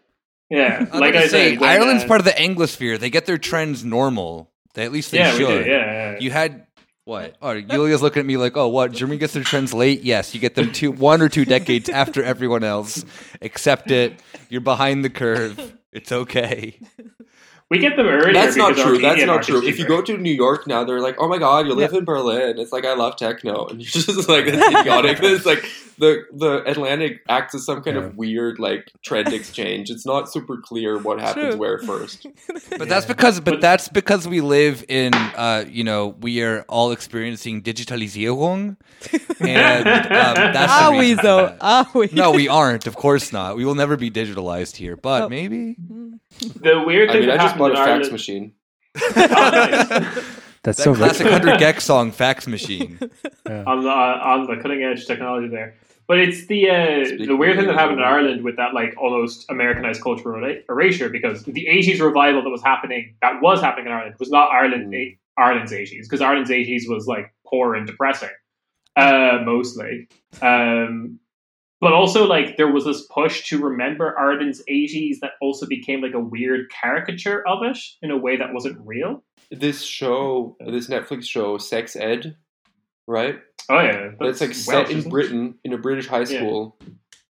[0.50, 3.00] Yeah, I was like I say, said, when, Ireland's uh, part of the Anglosphere.
[3.00, 4.52] They get their trends normal.
[4.74, 5.64] They at least they yeah, we should.
[5.64, 6.20] do, yeah, yeah.
[6.20, 6.66] You had
[7.06, 7.36] what?
[7.40, 8.92] Oh, Yulia's looking at me like, oh, what?
[8.92, 10.02] Germany gets their trends late.
[10.02, 13.06] Yes, you get them two, one or two decades after everyone else.
[13.42, 14.22] Accept it.
[14.50, 15.78] You're behind the curve.
[15.92, 16.80] It's okay.
[17.70, 18.34] we get them earlier.
[18.34, 19.00] That's not true.
[19.00, 19.64] That's not market's true.
[19.64, 22.06] If you go to New York now, they're like, "Oh my god, you live in
[22.06, 25.18] Berlin." It's like I love techno, and you're just like it's idiotic.
[25.22, 25.66] it's like
[25.98, 28.04] the the Atlantic acts as some kind Yeah.
[28.04, 29.90] of weird like trend exchange.
[29.90, 31.58] It's not super clear what happens True.
[31.58, 32.28] where first.
[32.78, 36.66] But that's because, but, But- that's because we live in, uh, you know, we are
[36.68, 38.76] all experiencing digitalisierung,
[39.40, 41.46] and um, that's the Are we though?
[41.48, 41.58] that.
[41.62, 42.10] Are we?
[42.12, 42.86] No, we aren't.
[42.88, 43.56] Of course not.
[43.56, 45.30] We will never be digitalized here, but Oh.
[45.30, 45.76] maybe.
[46.40, 48.54] the weird I thing mean, I that just bought a fax machine.
[48.98, 49.02] Oh.
[50.64, 51.52] That's That so classic retro.
[51.52, 52.98] hundred gecs song, fax machine.
[53.46, 55.76] on the on the cutting edge technology there.
[56.08, 58.26] But it's the uh, the weird thing that happened in Ireland.
[58.28, 63.16] Ireland with that like almost Americanized cultural erasure because the '80s revival that was happening
[63.22, 65.18] that was happening in Ireland was not Ireland Mm.
[65.38, 68.30] Ireland's '80s because Ireland's '80s was like poor and depressing,
[68.96, 70.08] uh, mostly.
[70.42, 71.20] Um,
[71.82, 76.14] but also like there was this push to remember Ireland's '80s that also became like
[76.14, 79.24] a weird caricature of it in a way that wasn't real.
[79.52, 82.36] This show, this Netflix show, Sex Ed,
[83.08, 83.40] right?
[83.70, 85.12] Oh yeah, That's like Welsh, set in isn't it?
[85.12, 86.26] Britain in a British high Yeah.
[86.40, 86.78] school.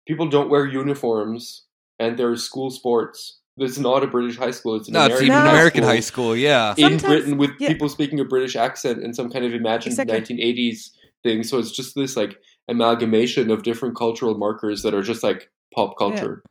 [0.06, 1.64] People don't wear uniforms,
[1.98, 3.40] and there's school sports.
[3.58, 4.76] It's not a British high school.
[4.76, 6.36] It's an No, it's American, even high American school high school.
[6.36, 6.70] Yeah.
[6.70, 7.68] in Sometimes- Britain with yeah.
[7.68, 10.14] people speaking a British accent and some kind of imagined Exactly.
[10.36, 10.90] 1980s
[11.24, 11.42] thing.
[11.42, 15.96] So it's just this like amalgamation of different cultural markers that are just like pop
[15.98, 16.42] culture,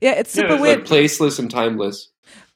[0.00, 0.78] Yeah, it's Yeah, super it's weird.
[0.80, 2.08] like placeless and timeless.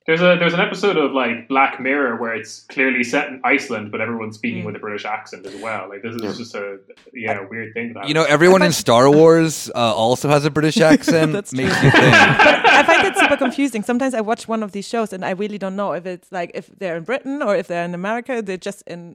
[0.06, 3.92] There's a there's an episode of like Black Mirror where it's clearly set in Iceland,
[3.92, 4.66] but everyone's speaking Mm.
[4.66, 5.88] with a British accent as well.
[5.88, 6.32] Like this is Yeah.
[6.32, 6.78] just a
[7.12, 7.92] yeah weird thing.
[7.94, 11.32] That You know, everyone I in Star Wars uh, also has a British accent.
[11.32, 11.84] That's makes true.
[11.86, 12.12] you think.
[12.12, 13.82] but I find it super confusing.
[13.82, 16.50] Sometimes I watch one of these shows and I really don't know if it's like
[16.54, 18.40] if they're in Britain or if they're in America.
[18.42, 19.14] They're just in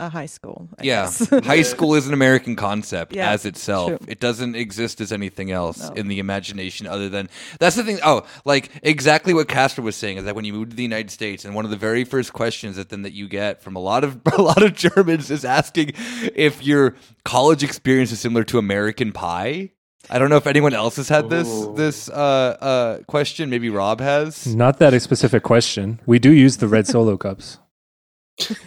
[0.00, 0.68] a high school.
[0.78, 1.28] I Yeah, guess.
[1.46, 3.88] high school is an American concept Yeah, as itself.
[3.88, 3.98] true.
[4.08, 5.94] It doesn't exist as anything else No.
[5.94, 7.28] in the imagination other than
[7.60, 7.98] that's the thing.
[8.02, 11.10] Oh, like exactly what Casper was saying is that when you move to the United
[11.10, 13.80] States, and one of the very first questions that then that you get from a
[13.80, 15.92] lot of a lot of Germans is asking
[16.34, 19.70] if your college experience is similar to American Pie.
[20.10, 21.74] I don't know if anyone else has had this Ooh.
[21.76, 23.48] this uh, uh, question.
[23.48, 24.46] Maybe Rob has.
[24.54, 25.98] Not that a specific question.
[26.04, 27.58] We do use the red solo cups.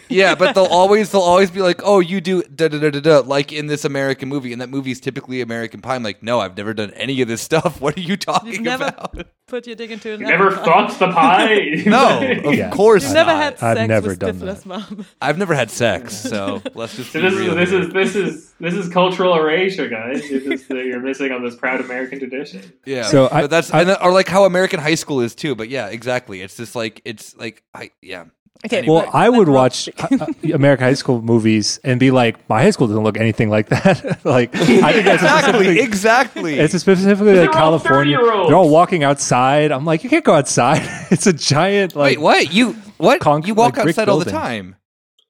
[0.08, 3.00] Yeah, but they'll always they'll always be like, "Oh, you do da da da da
[3.00, 5.94] da," like in this American movie, and that movie is typically American Pie.
[5.96, 7.78] I'm like, no, I've never done any of this stuff.
[7.88, 9.26] What are you talking You've never about?
[9.46, 10.86] Put your dick into an You never apple pie.
[10.86, 11.82] fucked the pie.
[11.86, 12.70] No, of Yeah.
[12.70, 13.42] course You've never not.
[13.42, 14.66] had I've sex never with done Stifler's that.
[14.66, 15.06] mom.
[15.20, 17.12] I've never had sex, so let's just.
[17.12, 17.80] So be this is real this here.
[17.82, 20.28] is this is this is cultural erasure, guys.
[20.30, 22.72] You're, just, uh, you're missing on this proud American tradition.
[22.86, 23.02] yeah.
[23.02, 25.54] So I- but that's I- and that- or like how American high school is too.
[25.54, 26.40] But yeah, exactly.
[26.40, 28.24] It's just like it's like I yeah.
[28.66, 28.94] Okay, Anyway.
[29.02, 30.02] Well, I would watch speak.
[30.20, 33.68] uh, American high school movies and be like, my high school doesn't look anything like
[33.68, 34.18] that.
[34.24, 35.78] like, I think that's Exactly.
[35.78, 36.58] Exactly.
[36.58, 38.16] it's specifically like They're all California.
[38.18, 38.48] 30-year-olds.
[38.48, 39.70] They're all walking outside.
[39.70, 40.80] I'm like, you can't go outside.
[41.12, 42.52] it's a giant like Wait, what?
[42.52, 43.20] You what?
[43.20, 44.74] Conc- you walk like brick outside all the time.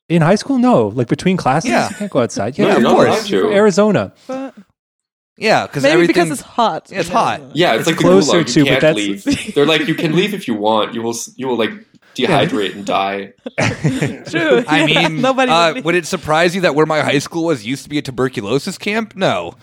[0.08, 0.58] in high school.
[0.58, 1.90] No, like between classes, Yeah.
[1.90, 2.56] you can't go outside.
[2.56, 3.08] Yeah, you're of not course.
[3.08, 3.28] allowed to.
[3.30, 4.12] You're from Arizona.
[4.26, 4.54] But
[5.36, 6.14] Yeah, because maybe everything.
[6.14, 6.88] because it's hot.
[6.90, 7.42] Yeah, it's hot.
[7.54, 8.52] Yeah, it's, It's like the closer gulag.
[8.54, 9.54] to, You but can't that's- leave.
[9.54, 10.94] They're like, you can leave if you want.
[10.94, 11.14] You will.
[11.36, 11.72] You will like
[12.26, 13.32] dehydrate and die.
[14.30, 14.64] True.
[14.66, 17.44] I Yeah, mean, nobody uh, would would it surprise you that where my high school
[17.44, 19.14] was used to be a tuberculosis camp?
[19.16, 19.54] No.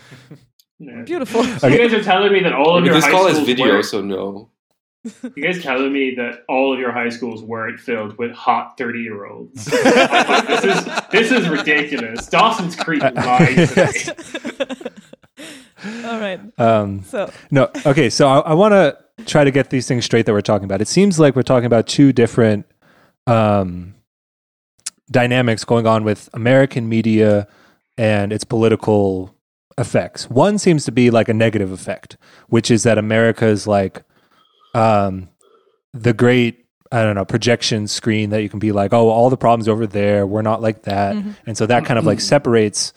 [0.78, 1.02] Yeah.
[1.02, 1.44] beautiful.
[1.44, 3.46] You guys are telling me that all of But your this high call is schools
[3.46, 4.50] video, weren't- so no.
[5.36, 8.98] You guys telling me that all of your high schools weren't filled with hot thirty
[8.98, 9.64] year olds?
[9.66, 12.26] this is this is ridiculous.
[12.26, 14.74] Dawson's Creek lies today.
[15.84, 16.40] All right.
[16.58, 18.10] Um, So no, okay.
[18.10, 20.80] So I, I want to try to get these things straight that we're talking about.
[20.80, 22.66] It seems like we're talking about two different
[23.26, 23.94] um,
[25.10, 27.46] dynamics going on with American media
[27.98, 29.34] and its political
[29.78, 30.28] effects.
[30.30, 32.16] One seems to be like a negative effect,
[32.48, 34.02] which is that America is like
[34.74, 35.28] um,
[35.92, 36.62] the great.
[36.92, 39.88] I don't know projection screen that you can be like, oh, all the problems over
[39.88, 40.24] there.
[40.24, 42.92] We're not like that, and so that kind of like separates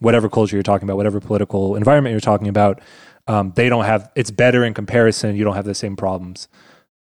[0.00, 2.80] whatever culture you're talking about, whatever political environment you're talking about,
[3.28, 4.10] um, they don't have.
[4.16, 5.36] It's better in comparison.
[5.36, 6.48] You don't have the same problems.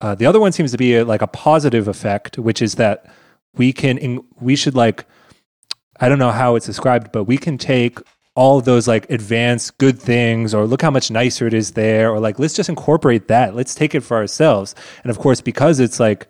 [0.02, 3.06] Uh, the other one seems to be a, like a positive effect, which is that
[3.56, 5.06] we can in, we should like
[6.00, 8.00] I don't know how it's described, but we can take
[8.36, 12.20] all those like advanced good things or look how much nicer it is there or
[12.20, 16.02] like let's just incorporate that let's take it for ourselves and of course because it's
[16.02, 16.28] like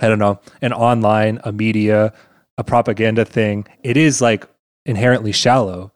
[0.00, 2.10] i don't know an online a media
[2.56, 4.48] a propaganda thing it is like
[4.86, 5.92] inherently shallow.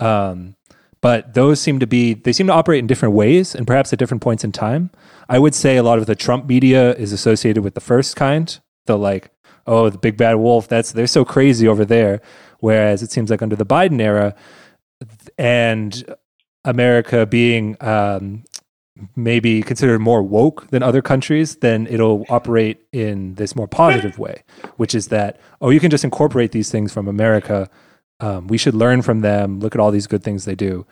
[0.00, 0.56] Um,
[1.00, 3.98] but those seem to be they seem to operate in different ways and perhaps at
[3.98, 4.90] different points in time.
[5.28, 8.58] I would say a lot of the trump media is associated with the first kind
[8.86, 9.30] the like
[9.66, 12.20] oh the big bad wolf that's they're so crazy over there.
[12.60, 14.34] Whereas it seems like under the biden era
[15.38, 16.04] and
[16.64, 18.44] america being um,
[19.16, 24.42] maybe considered more woke than other countries then it'll operate in this more positive way
[24.76, 27.68] which is that oh you can just incorporate these things from america
[28.22, 30.86] um, we should learn from them look at all these good things they do.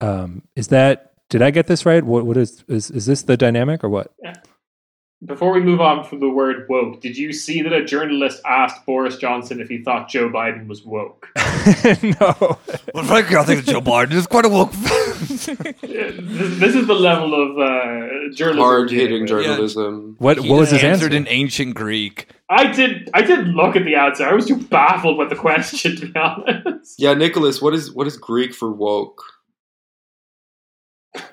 [0.00, 2.02] Um, is that did i get this right?
[2.02, 4.12] What, what is, is is this the dynamic or what
[5.24, 8.86] Before we move on from the word woke, did you see that a journalist asked
[8.86, 11.28] Boris Johnson if he thought Joe Biden was woke?
[12.20, 12.56] no
[12.94, 14.70] Well, frankly, I think that Joe Biden is quite a woke.
[14.72, 18.58] this, this is the level of uh, journalism.
[18.58, 19.44] Hard hitting dealing with.
[19.44, 20.14] journalism.
[20.20, 22.28] what what was his answered answer in ancient Greek.
[22.48, 23.10] I did.
[23.12, 24.24] I did look at the answer.
[24.24, 26.94] I was too baffled with the question, to be honest.
[26.96, 29.20] Yeah, Nicholas, what is what is Greek for woke?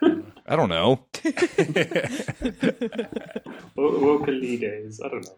[0.47, 1.05] I don't know.
[3.75, 4.99] Wokalides.
[5.03, 5.35] I don't know.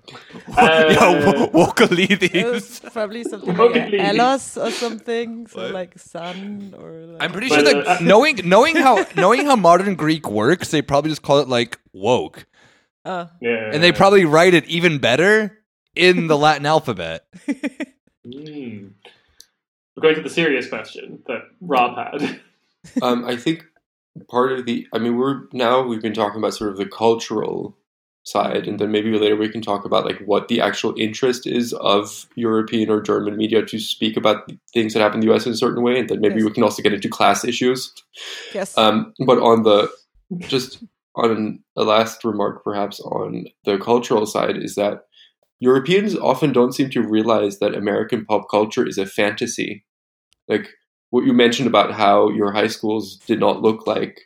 [0.49, 2.30] yeah, Uh, wo- Wokalides.
[2.34, 4.01] it's probably something Okay, like please.
[4.01, 5.72] Elos or something, so What?
[5.72, 6.91] like sun or.
[6.91, 10.72] Like I'm pretty But, sure that uh, knowing knowing how knowing how modern Greek works,
[10.72, 12.45] they probably just call it like woke,
[13.05, 13.72] Uh, yeah.
[13.74, 15.58] and they probably write it even better
[15.95, 17.26] in the Latin alphabet.
[18.28, 18.88] Hmm.
[19.95, 22.41] We're going to the serious question that Rob had.
[23.01, 23.64] Um, I think
[24.30, 27.78] part of the, I mean, we're now we've been talking about sort of the cultural
[28.24, 31.74] side, and then maybe later we can talk about like what the actual interest is
[31.74, 35.45] of European or German media to speak about things that happen in the U.S.
[35.45, 36.45] in a certain way, and then maybe Yes.
[36.45, 37.93] we can also get into class issues.
[38.53, 38.78] yes.
[38.78, 39.89] Um, but on the
[40.39, 40.84] just
[41.15, 45.05] on a last remark, perhaps on the cultural side, is that
[45.59, 49.84] Europeans often don't seem to realize that American pop culture is a fantasy.
[50.47, 50.70] Like
[51.10, 54.22] what you mentioned about how your high schools did not look like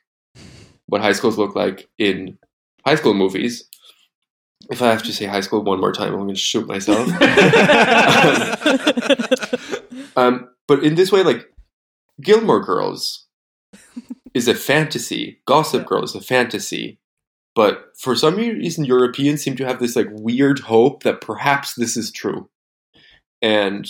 [0.88, 2.38] what high schools look like in
[2.86, 3.64] high school movies.
[4.70, 7.08] If I have to say high school one more time, I'm going to shoot myself.
[10.16, 11.48] Um, but in this way, like
[12.22, 13.28] Gilmore Girls
[14.34, 15.42] is a fantasy.
[15.46, 17.00] Gossip Girl is a fantasy.
[17.54, 21.98] But for some reason, Europeans seem to have this like weird hope that perhaps this
[21.98, 22.50] is true.
[23.42, 23.90] And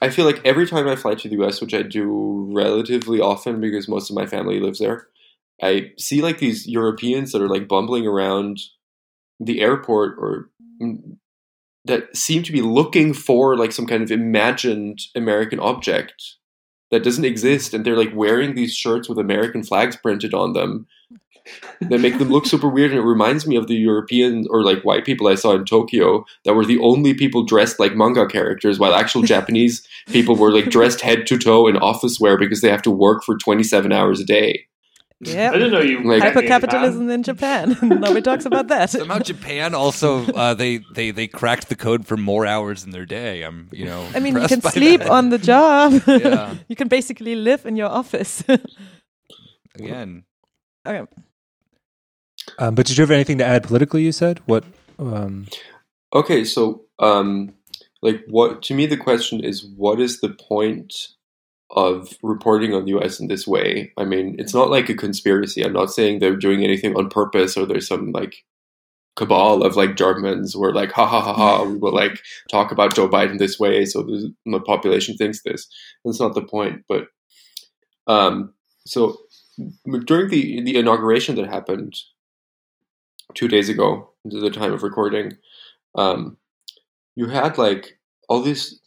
[0.00, 3.60] I feel like every time I fly to the US, which I do relatively often
[3.60, 5.08] because most of my family lives there,
[5.62, 8.60] I see like these Europeans that are like bumbling around
[9.38, 10.50] the airport or
[11.84, 16.36] that seem to be looking for like some kind of imagined American object
[16.90, 20.86] that doesn't exist, and they're like wearing these shirts with American flags printed on them
[21.80, 22.90] that make them look super weird.
[22.90, 26.24] And it reminds me of the European or like white people I saw in Tokyo
[26.44, 30.66] that were the only people dressed like manga characters, while actual Japanese people were like
[30.66, 34.20] dressed head to toe in office wear because they have to work for 27 hours
[34.20, 34.66] a day.
[35.22, 36.02] Yeah, I didn't know you.
[36.02, 37.76] Like- Hypercapitalism in Japan.
[37.82, 38.88] Nobody talks about that.
[38.88, 43.04] Somehow Japan also uh, they they they cracked the code for more hours in their
[43.04, 43.42] day.
[43.42, 44.06] I'm you know.
[44.14, 45.10] I mean, you can sleep that.
[45.10, 45.92] on the job.
[46.06, 46.54] Yeah.
[46.68, 48.42] you can basically live in your office.
[49.74, 50.24] again.
[50.86, 51.06] okay.
[52.58, 54.64] um, but did you have anything to add politically you said what
[54.98, 55.46] um,
[56.14, 57.52] Okay, so um
[58.02, 61.08] like what to me the question is what is the point
[61.70, 63.92] of reporting on the US in this way?
[63.96, 65.62] I mean, it's not like a conspiracy.
[65.62, 68.44] I'm not saying they're doing anything on purpose or there's some like
[69.16, 72.20] cabal of like Germans were like, ha ha ha ha, we will like
[72.50, 75.68] talk about Joe Biden this way, so the, population thinks this.
[76.04, 77.06] That's not the point, but
[78.06, 78.54] um,
[78.86, 79.18] so
[80.06, 81.94] during the the inauguration that happened
[83.34, 85.36] two days ago, to the time of recording,
[85.96, 86.36] um,
[87.16, 87.98] you had like
[88.28, 88.80] all these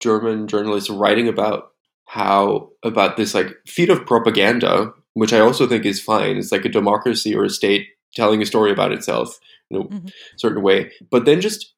[0.00, 1.70] German journalists writing about
[2.06, 6.36] how about this like feat of propaganda, which I also think is fine.
[6.36, 9.38] It's like a democracy or a state telling a story about itself
[9.70, 10.12] in a Mhm.
[10.38, 11.74] certain way, but then just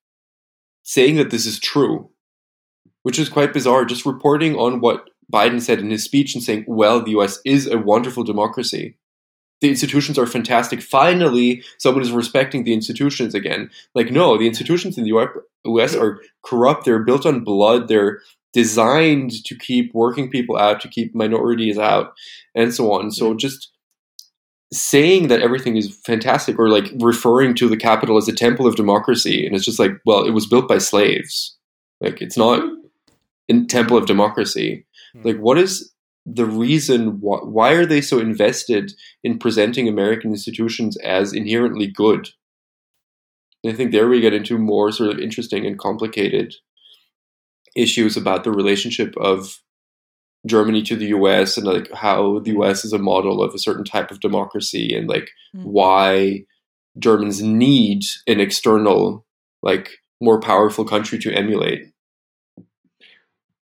[0.85, 2.11] saying that this is true,
[3.03, 3.85] which is quite bizarre.
[3.85, 7.41] Just reporting on what Biden said in his speech and saying, "Well, the U.S.
[7.45, 8.97] is a wonderful democracy."
[9.61, 10.81] The institutions are fantastic.
[10.81, 13.71] Finally, someone is respecting the institutions again.
[13.95, 15.31] Like, no, the institutions in the
[15.65, 15.95] U.S.
[15.95, 16.85] are corrupt.
[16.85, 17.89] They're built on blood.
[17.89, 18.21] They're
[18.53, 22.15] designed to keep working people out, to keep minorities out,
[22.55, 23.11] and so on.
[23.11, 23.71] So just
[24.73, 28.77] saying that everything is fantastic or like referring to the capital as a temple of
[28.77, 31.57] democracy and it's just like well it was built by slaves
[32.01, 32.63] like it's not
[33.51, 35.23] a temple of democracy Hmm.
[35.25, 35.93] like what is
[36.27, 38.93] the reason why, why are they so invested
[39.25, 42.29] in presenting american institutions as inherently good
[43.65, 46.55] and i think there we get into more sort of interesting and complicated
[47.77, 49.61] issues about the relationship of
[50.47, 53.85] Germany to the US and like how the US is a model of a certain
[53.85, 55.65] type of democracy and like Mm.
[55.65, 56.45] why
[56.99, 59.27] Germans need an external
[59.63, 59.91] like
[60.21, 61.83] more powerful country to emulate.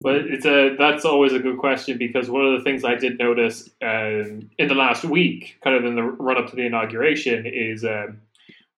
[0.08, 3.20] But it's a that's always a good question because one of the things I did
[3.20, 7.45] notice um, in the last week, kind of in the run up to the inauguration,
[7.45, 8.22] is um,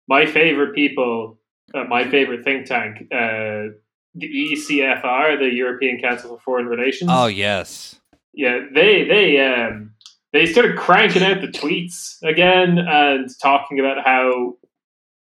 [0.08, 1.38] my favorite people,
[1.76, 3.78] uh, my favorite think tank, uh,
[4.16, 7.12] the ECFR, the European Council for Foreign Relations.
[7.14, 8.00] Oh yes.
[8.34, 9.92] yeah, they they um
[10.34, 14.56] they started cranking out the tweets again and talking about how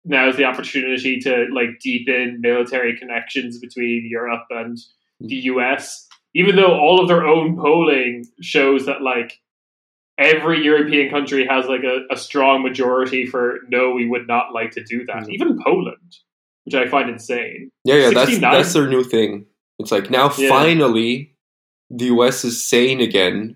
[0.05, 4.79] now is the opportunity to like deepen military connections between Europe and
[5.19, 9.33] the US, even though all of their own polling shows that like
[10.17, 14.71] every European country has like a, a strong majority for no, we would not like
[14.71, 15.23] to do that.
[15.23, 15.29] Mhm.
[15.29, 16.15] Even Poland,
[16.65, 17.71] which I find insane.
[17.85, 18.51] Yeah, yeah, that's 69?
[18.53, 19.45] that's their new thing.
[19.79, 20.49] It's like now Yeah.
[20.49, 21.35] finally
[21.89, 23.55] the US is sane again.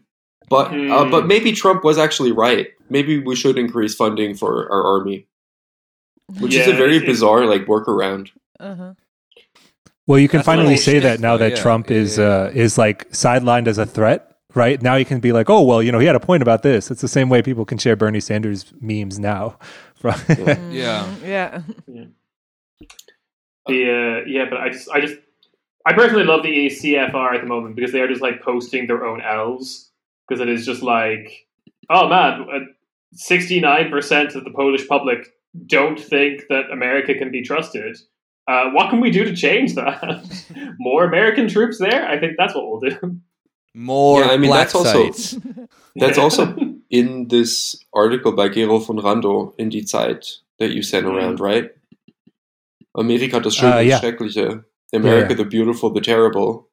[0.49, 1.11] But uh, Hmm.
[1.11, 2.67] but maybe Trump was actually right.
[2.89, 5.27] Maybe we should increase funding for our army,
[6.39, 8.29] which is a very it- bizarre like workaround.
[8.59, 8.93] Uh-huh.
[10.05, 12.25] Well, you can That's finally say that now though, that yeah, Trump yeah, is yeah.
[12.25, 14.81] uh, is like sidelined as a threat, right?
[14.81, 16.91] Now you can be like, oh well, you know, he had a point about this.
[16.91, 19.57] It's the same way people can share Bernie Sanders memes now.
[19.95, 20.55] From Yeah.
[20.55, 21.61] Mm, Yeah.
[23.65, 25.15] The uh, yeah, but I just I just
[25.85, 29.05] I personally love the ACFR at the moment because they are just like posting their
[29.05, 29.89] own elves
[30.27, 31.47] because it is just like
[31.89, 32.75] oh man,
[33.13, 35.29] sixty nine percent of the Polish public
[35.65, 37.97] don't think that America can be trusted.
[38.47, 40.01] Uh, what can we do to change that?
[40.79, 42.05] More American troops there?
[42.07, 43.19] I think that's what we'll do.
[43.73, 45.39] More Yeah, I mean, black that's also-
[45.95, 46.55] That's also
[46.89, 50.25] in this article by Gero von Randow in Die Zeit
[50.59, 51.13] that you sent Mhm.
[51.15, 51.71] around, right?
[52.97, 53.99] Amerika das Schöne, Uh, yeah.
[53.99, 54.63] Schreckliche.
[54.93, 55.35] America Yeah, yeah.
[55.35, 56.67] the Beautiful, the Terrible.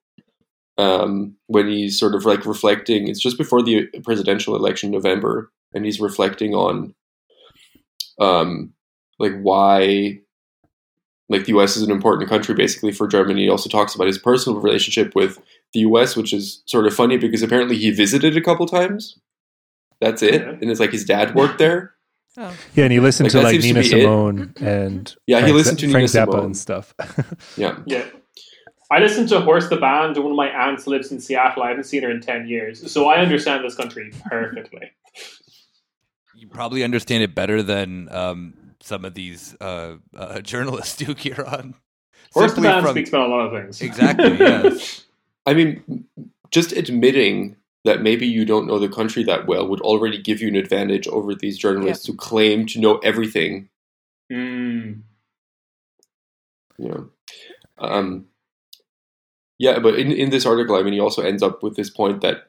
[0.78, 5.50] Um, when he's sort of like reflecting, it's just before the presidential election in November,
[5.74, 6.94] and he's reflecting on
[8.18, 8.72] um,
[9.18, 10.20] like why
[11.30, 13.44] like the US is an important country basically for Germany.
[13.44, 15.38] He also talks about his personal relationship with
[15.72, 19.18] the US, which is sort of funny because apparently he visited a couple times.
[20.00, 20.42] That's it.
[20.42, 20.50] Yeah.
[20.60, 21.94] And it's like his dad worked there.
[22.38, 22.54] Oh.
[22.74, 24.02] yeah, and he listened Like, to like seems to Nina it.
[24.02, 26.44] Simone and Yeah, he listened to Frank Nina Zappa Simone.
[26.46, 26.94] and stuff.
[27.56, 27.78] Yeah.
[27.86, 28.04] Yeah.
[28.92, 30.16] I listened to Horse the Band.
[30.16, 31.62] One of my aunts lives in Seattle.
[31.62, 32.90] I haven't seen her in 10 years.
[32.90, 34.90] So I understand this country perfectly.
[36.34, 41.74] You probably understand it better than um, some of these uh, uh, journalists do, Kieran.
[42.32, 43.80] Horse the Simply Band from- speaks about a lot of things.
[43.80, 45.06] Exactly, yes.
[45.46, 46.06] I mean,
[46.50, 50.48] just admitting that maybe you don't know the country that well would already give you
[50.48, 53.68] an advantage over these journalists who claim to know everything.
[54.30, 55.00] Mm.
[56.78, 57.10] You know,
[57.78, 58.26] um,
[59.58, 59.78] yeah.
[59.78, 62.48] But in in this article, I mean, he also ends up with this point that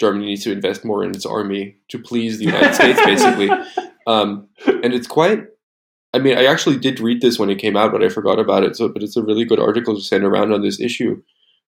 [0.00, 3.50] Germany needs to invest more in its army to please the United States, basically.
[4.06, 5.44] Um, and it's quite.
[6.14, 8.64] I mean, I actually did read this when it came out, but I forgot about
[8.64, 8.76] it.
[8.76, 11.22] So, but it's a really good article to send around on this issue,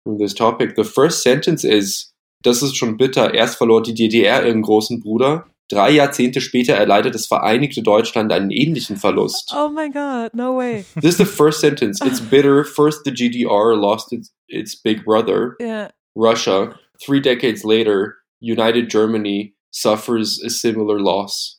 [0.07, 0.75] on this topic.
[0.75, 2.13] The first sentence is:
[2.43, 3.33] Das ist schon bitter.
[3.33, 5.45] Erst verlor die DDR ihren großen Bruder.
[5.71, 9.51] Drei Jahrzehnte später erleidet das Vereinigte Deutschland einen ähnlichen Verlust.
[9.57, 10.85] Oh my god, no way.
[11.01, 12.01] This is the first sentence.
[12.05, 12.65] It's bitter.
[12.65, 15.89] First, the GDR lost its, its big brother, Yeah.
[16.15, 16.79] Russia.
[17.01, 21.59] Three decades later, United Germany suffers a similar loss.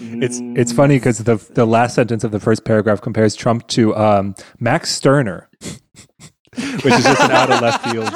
[0.00, 3.94] It's it's funny because the the last sentence of the first paragraph compares Trump to
[3.96, 8.10] um, Max Stirner, which is just an out of left field uh,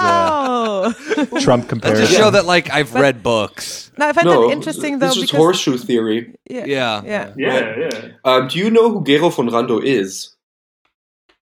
[0.93, 0.93] How?
[1.41, 2.07] Trump To comparison.
[2.17, 3.91] show that like I've read books.
[3.97, 6.35] no, I find no, that interesting though this is because horseshoe theory.
[6.51, 7.03] yeah, Yeah.
[7.05, 7.33] yeah.
[7.37, 8.09] Yeah, yeah.
[8.25, 10.35] Um, do you know who Gero von Randow is?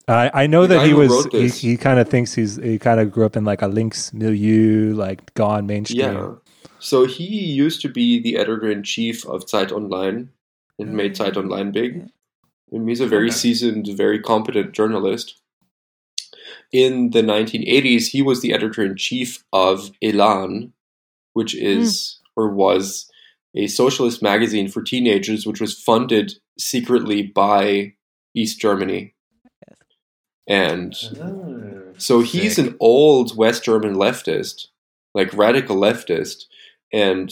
[0.07, 2.99] I, I know The that he was he, he kind of thinks he's he kind
[3.01, 6.01] of grew up in like a links milieu, like gone mainstream.
[6.01, 6.31] Yeah.
[6.79, 10.31] So he used to be the editor in chief of Zeit Online
[10.79, 12.09] and made Zeit Online big.
[12.71, 13.37] And he's a very Okay.
[13.37, 15.41] seasoned, very competent journalist.
[16.71, 20.73] In the 1980s, he was the editor in chief of Elan,
[21.33, 23.11] which is or was
[23.55, 27.95] a socialist magazine for teenagers, which was funded secretly by
[28.35, 29.15] East Germany.
[30.47, 31.93] And Ah.
[31.99, 34.69] so he's an old West German leftist,
[35.19, 36.45] like radical leftist,
[36.93, 37.31] and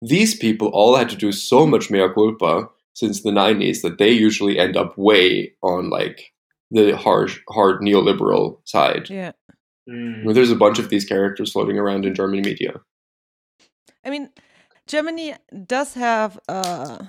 [0.00, 4.10] these people all had to do so much mea culpa since the '90s that they
[4.10, 6.32] usually end up way on like
[6.70, 9.08] the harsh, hard neoliberal side.
[9.10, 9.32] yeah.
[9.88, 10.32] Mm.
[10.34, 12.80] There's a bunch of these characters floating around in German media.
[14.04, 14.30] I mean,
[14.86, 15.34] Germany
[15.66, 17.04] does have, uh,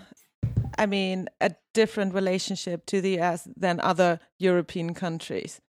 [0.78, 5.62] I mean, a different relationship to the US than other European countries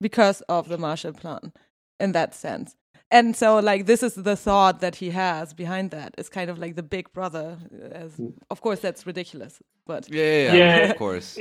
[0.00, 1.52] because of the Marshall Plan
[1.98, 2.76] in that sense.
[3.10, 6.14] And so, like, this is the thought that he has behind that.
[6.18, 7.58] It's kind of like the big brother.
[7.92, 10.90] As, of course, that's ridiculous, but Yeah, yeah, yeah, Yeah.
[10.90, 11.38] of course.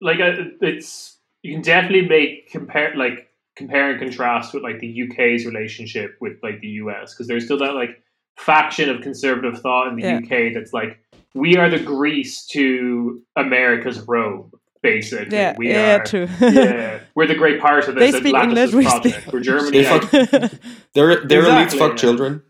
[0.00, 5.02] like uh, it's you can definitely make compare like compare and contrast with like the
[5.04, 8.02] UK's relationship with like the US because there's still that like
[8.36, 10.18] faction of conservative thought in the Yeah.
[10.18, 10.98] UK that's like
[11.34, 14.50] we are the Greece to America's Rome
[14.82, 16.28] basically yeah, we yeah, are true.
[16.40, 18.74] yeah we're the great part of they this speak Atlantis English.
[18.74, 19.32] We project speak.
[19.32, 20.52] where Germany They like, fuck-
[20.94, 21.96] Their their elites Exactly, fuck yeah.
[21.96, 22.42] children.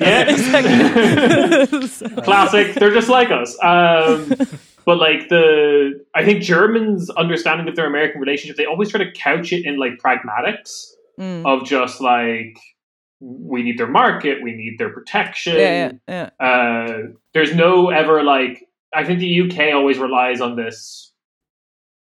[0.00, 2.22] yeah exactly.
[2.22, 4.28] classic they're just like us um
[4.86, 9.12] but like the i think germans understanding of their american relationship they always try to
[9.12, 11.46] couch it in like pragmatics Mm.
[11.46, 12.58] of just like
[13.20, 16.44] we need their market we need their protection Yeah, yeah, yeah.
[16.44, 16.98] uh
[17.34, 21.12] there's no ever like i think the uk always relies on this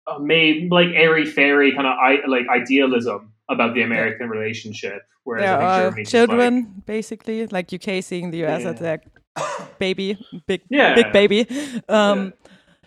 [0.06, 5.44] uh, maybe like airy fairy kind of I- like idealism about the american relationship whereas
[5.44, 8.64] There i think are germany's just like- children, basically, like UK seeing the US as
[8.64, 8.72] Yeah.
[8.86, 9.00] their
[9.78, 10.94] baby, big, Yeah.
[10.94, 11.40] big baby.
[11.88, 12.32] Um,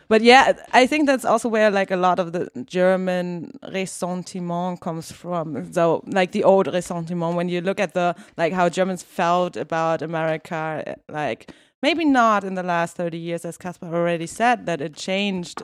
[0.07, 2.43] But yeah, I think that's also where like a lot of the
[2.79, 5.73] German ressentiment comes from.
[5.73, 10.01] So like the old ressentiment, when you look at the like how Germans felt about
[10.03, 11.49] America, like
[11.81, 15.63] maybe not in the last thirty years, as Caspar already said, that it changed.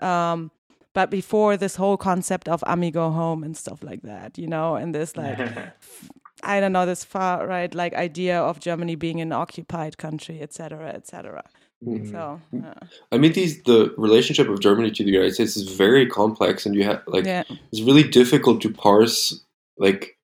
[0.00, 0.50] Um,
[0.94, 4.76] but before this whole concept of Ami go home and stuff like that, you know,
[4.76, 5.38] and this like
[6.42, 10.88] I don't know, this far right like idea of Germany being an occupied country, etc.,
[10.90, 11.42] etc.
[11.84, 12.10] Mm.
[12.10, 16.06] So uh, I mean, these the relationship of Germany to the United States is very
[16.06, 17.42] complex, and you have like yeah,
[17.72, 19.44] it's really difficult to parse
[19.78, 20.16] like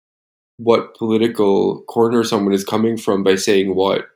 [0.57, 4.07] what political corner someone is coming from by saying what.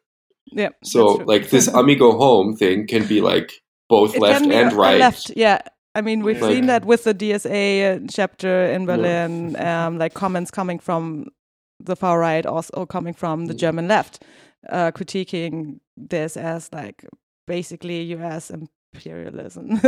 [0.52, 0.70] Yeah.
[0.84, 3.52] So like this Ami go home thing can be like
[3.88, 4.98] both It left and right.
[4.98, 5.58] Left, yeah.
[5.94, 10.50] I mean, we've Like- seen that with the DSA chapter in Berlin, um, like comments
[10.50, 11.26] coming from
[11.80, 14.22] the far right, also coming from the German left,
[14.70, 17.04] uh, critiquing this as like
[17.46, 18.50] basically U.S.
[18.94, 19.80] imperialism.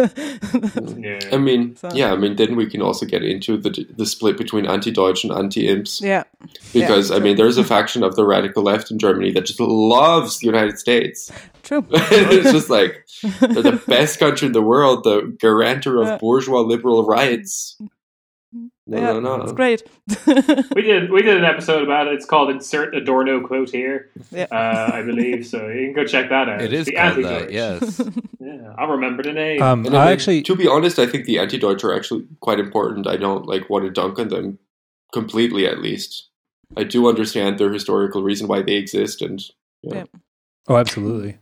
[0.99, 1.21] yeah.
[1.33, 4.37] I mean, So- yeah, I mean, then we can also get into the the split
[4.37, 6.25] between anti-Deutsch and anti-imps yeah,
[6.73, 10.39] because I mean, there's a faction of the radical left in Germany that just loves
[10.41, 11.31] the United States.
[11.63, 11.85] true.
[11.91, 13.07] it's just like
[13.41, 16.19] they're the best country in the world, the guarantor of Yeah.
[16.19, 17.77] bourgeois liberal rights.
[18.89, 19.43] No, yeah, no, no.
[19.43, 19.83] it's great.
[20.77, 22.15] We did we did an episode about it.
[22.15, 24.47] It's called "Insert Adorno Quote Here," Yeah.
[24.53, 25.45] uh, I believe.
[25.47, 26.63] So you can go check that out.
[26.63, 27.51] It is The Anti-Deutsch.
[27.51, 28.01] yes.
[28.39, 29.61] Yeah, I'll remember the name.
[29.61, 33.09] Um, I mean, actually, to be honest, I think the anti-Deutsch are actually quite important.
[33.09, 34.61] I don't like want to dunk on them
[35.13, 36.29] completely, at least.
[36.77, 39.43] I do understand their historical reason why they exist, and
[40.69, 41.39] oh, absolutely.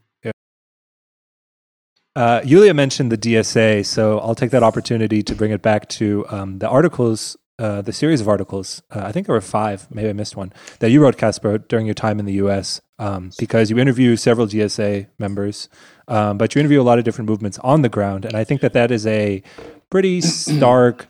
[2.17, 6.25] Uh, Yulia mentioned the DSA, so I'll take that opportunity to bring it back to
[6.29, 8.83] um, the articles, uh, the series of articles.
[8.91, 11.87] Uh, I think there were five, maybe I missed one, that you wrote, Caspar, during
[11.87, 15.69] your time in the US, um, because you interview several DSA members,
[16.07, 18.25] um, but you interview a lot of different movements on the ground.
[18.25, 19.43] And I think that that is a
[19.91, 21.09] pretty stark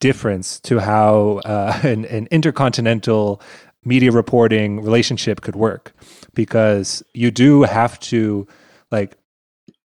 [0.00, 3.40] difference to how uh, an, an intercontinental
[3.84, 5.92] media reporting relationship could work
[6.34, 8.48] because you do have to
[8.90, 9.16] like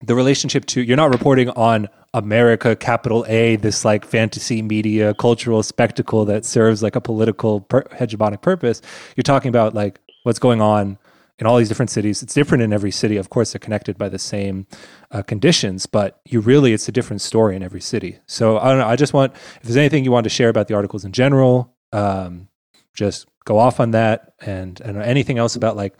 [0.02, 5.62] the relationship to you're not reporting on America, capital A, this like fantasy media cultural
[5.62, 8.82] spectacle that serves like a political per- hegemonic purpose.
[9.16, 10.98] You're talking about like what's going on
[11.38, 12.22] in all these different cities.
[12.22, 13.16] It's different in every city.
[13.16, 14.66] Of course, they're connected by the same
[15.10, 18.18] uh, conditions, but you really, it's a different story in every city.
[18.26, 18.86] So I don't know.
[18.86, 21.74] I just want, if there's anything you want to share about the articles in general,
[21.92, 22.48] um,
[22.92, 25.94] just go off on that and, and anything else about like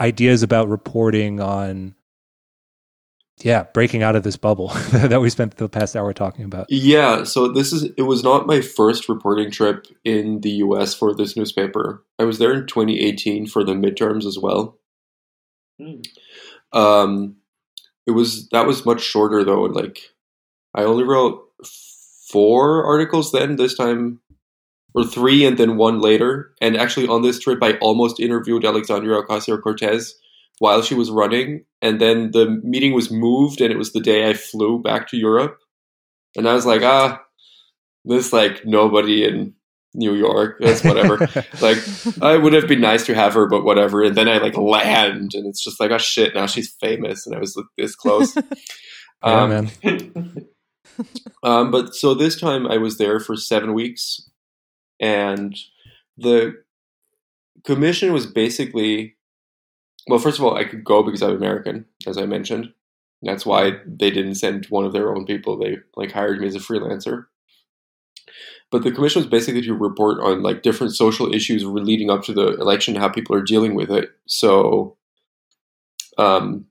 [0.00, 1.94] ideas about reporting on
[3.42, 6.66] yeah, breaking out of this bubble that we spent the past hour talking about.
[6.68, 11.14] Yeah, so this is it was not my first reporting trip in the US for
[11.14, 12.04] this newspaper.
[12.18, 14.78] I was there in 2018 for the midterms as well.
[15.80, 16.04] Mm.
[16.72, 17.36] Um
[18.06, 19.98] it was that was much shorter though, like
[20.74, 21.42] I only wrote
[22.28, 24.20] four articles then this time
[24.94, 26.52] or three and then one later.
[26.60, 30.14] And actually on this trip I almost interviewed Alexandria Ocasio Cortez
[30.64, 34.30] while she was running, and then the meeting was moved, and it was the day
[34.30, 35.58] I flew back to Europe,
[36.36, 37.22] and I was like, ah,
[38.06, 39.52] this like nobody in
[39.92, 41.18] New York, that's whatever.
[41.60, 41.76] like,
[42.22, 44.02] I would have been nice to have her, but whatever.
[44.02, 47.36] And then I like land, and it's just like, oh shit, now she's famous, and
[47.36, 48.34] I was like, this close.
[48.34, 48.42] yeah,
[49.20, 49.70] um, man.
[51.42, 54.30] um, but so this time I was there for seven weeks,
[54.98, 55.54] and
[56.16, 56.54] the
[57.66, 59.16] commission was basically
[60.08, 62.72] well, first of all, I could go because I'm American, as I mentioned.
[63.22, 65.58] That's why they didn't send one of their own people.
[65.58, 67.26] They like hired me as a freelancer.
[68.70, 72.32] But the commission was basically to report on like different social issues leading up to
[72.32, 74.10] the election, how people are dealing with it.
[74.26, 74.96] So,
[76.18, 76.66] um,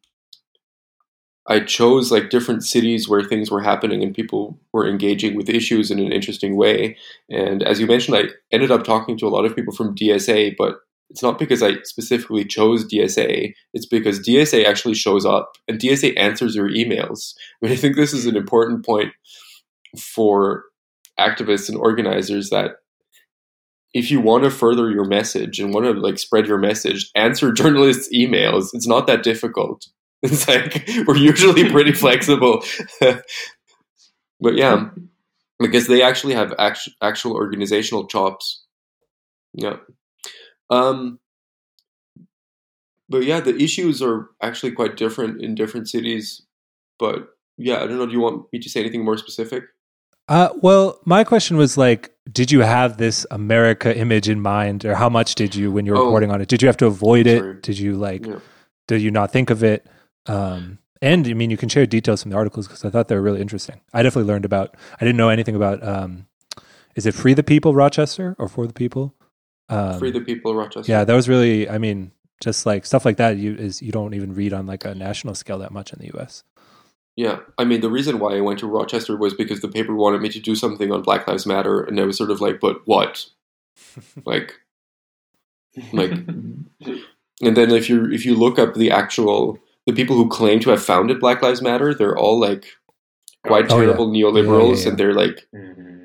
[1.47, 5.91] I chose like different cities where things were happening and people were engaging with issues
[5.91, 6.97] in an interesting way.
[7.29, 10.55] And as you mentioned, I ended up talking to a lot of people from DSA,
[10.57, 10.77] but
[11.13, 13.53] it's not because I specifically chose DSA.
[13.71, 17.35] It's because DSA actually shows up and DSA answers your emails.
[17.63, 19.13] I, mean, I think this is an important point
[19.95, 20.63] for
[21.19, 22.77] activists and organizers that
[23.93, 27.51] if you want to further your message and want to like spread your message, answer
[27.53, 28.69] journalists' emails.
[28.73, 29.85] It's not that difficult.
[30.25, 32.63] It's like we're usually pretty flexible.
[33.01, 34.89] but yeah,
[35.59, 38.63] because they actually have actual, actual organizational chops.
[39.53, 39.75] Yeah.
[40.73, 41.19] Um,
[43.09, 46.41] but yeah, the issues are actually quite different in different cities.
[46.99, 48.05] But yeah, I don't know.
[48.05, 49.63] Do you want me to say anything more specific?
[50.29, 54.95] Uh, well, my question was like, did you have this America image in mind, or
[54.95, 56.05] how much did you when you were Oh.
[56.05, 56.47] reporting on it?
[56.47, 57.61] Did you have to avoid it?
[57.61, 58.25] Did you like?
[58.25, 58.39] Yeah.
[58.87, 59.85] Did you not think of it?
[60.25, 63.15] Um, and I mean, you can share details from the articles because I thought they
[63.15, 63.81] were really interesting.
[63.93, 64.75] I definitely learned about.
[64.99, 65.83] I didn't know anything about.
[65.85, 66.27] Um,
[66.95, 69.13] is it Free the People Rochester or For the People?
[69.73, 70.91] Um, Free the people, Rochester.
[70.91, 71.67] yeah, that was really.
[71.69, 72.11] I mean,
[72.41, 73.37] just like stuff like that.
[73.37, 76.07] You is you don't even read on like a national scale that much in the
[76.15, 76.43] U.S.
[77.15, 80.21] Yeah, I mean, the reason why I went to Rochester was because the paper wanted
[80.21, 82.81] me to do something on Black Lives Matter, and I was sort of like, but
[82.87, 83.25] what?
[84.25, 84.55] like,
[85.91, 86.67] like, and
[87.41, 90.83] then if you if you look up the actual the people who claim to have
[90.83, 92.65] founded Black Lives Matter, they're all like
[93.45, 93.85] quite Oh, yeah.
[93.85, 94.89] terrible neoliberals, Yeah, yeah, yeah.
[94.89, 96.02] and they're like Mhm.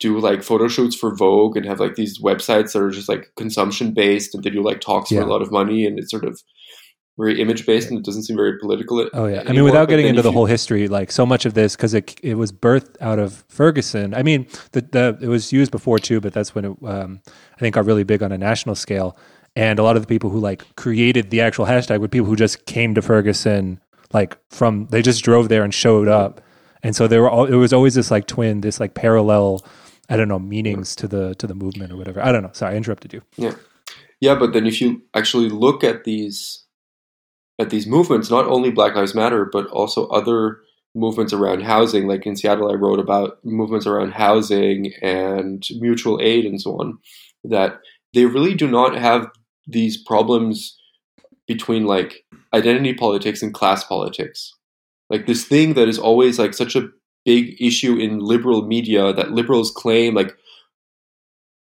[0.00, 3.30] Do like photo shoots for Vogue and have like these websites that are just like
[3.36, 5.20] consumption based, and they do like talks Yeah.
[5.20, 6.40] for a lot of money, and it's sort of
[7.18, 9.08] very image based, and it doesn't seem very political.
[9.14, 11.46] Oh yeah, I mean, without but getting into the you- whole history, like so much
[11.46, 14.12] of this because it it was birthed out of Ferguson.
[14.14, 17.20] I mean, the the it was used before too, but that's when it um,
[17.56, 19.16] I think got really big on a national scale.
[19.54, 22.36] And a lot of the people who like created the actual hashtag were people who
[22.36, 23.80] just came to Ferguson,
[24.12, 26.42] like from they just drove there and showed up.
[26.82, 29.64] And so there were all, it was always this like twin, this like parallel,
[30.08, 32.22] I don't know, meanings to the to the movement or whatever.
[32.22, 32.50] I don't know.
[32.52, 33.22] Sorry, I interrupted you.
[33.36, 33.54] Yeah,
[34.20, 34.34] yeah.
[34.34, 36.64] but then if you actually look at these
[37.58, 40.60] at these movements, not only Black Lives Matter, but also other
[40.94, 46.44] movements around housing, like in Seattle, I wrote about movements around housing and mutual aid
[46.44, 46.98] and so on,
[47.44, 47.80] that
[48.14, 49.28] they really do not have
[49.66, 50.78] these problems
[51.46, 52.24] between like
[52.54, 54.54] identity politics and class politics.
[55.10, 56.88] Like this thing that is always like such a
[57.26, 60.34] big issue in liberal media that liberals claim like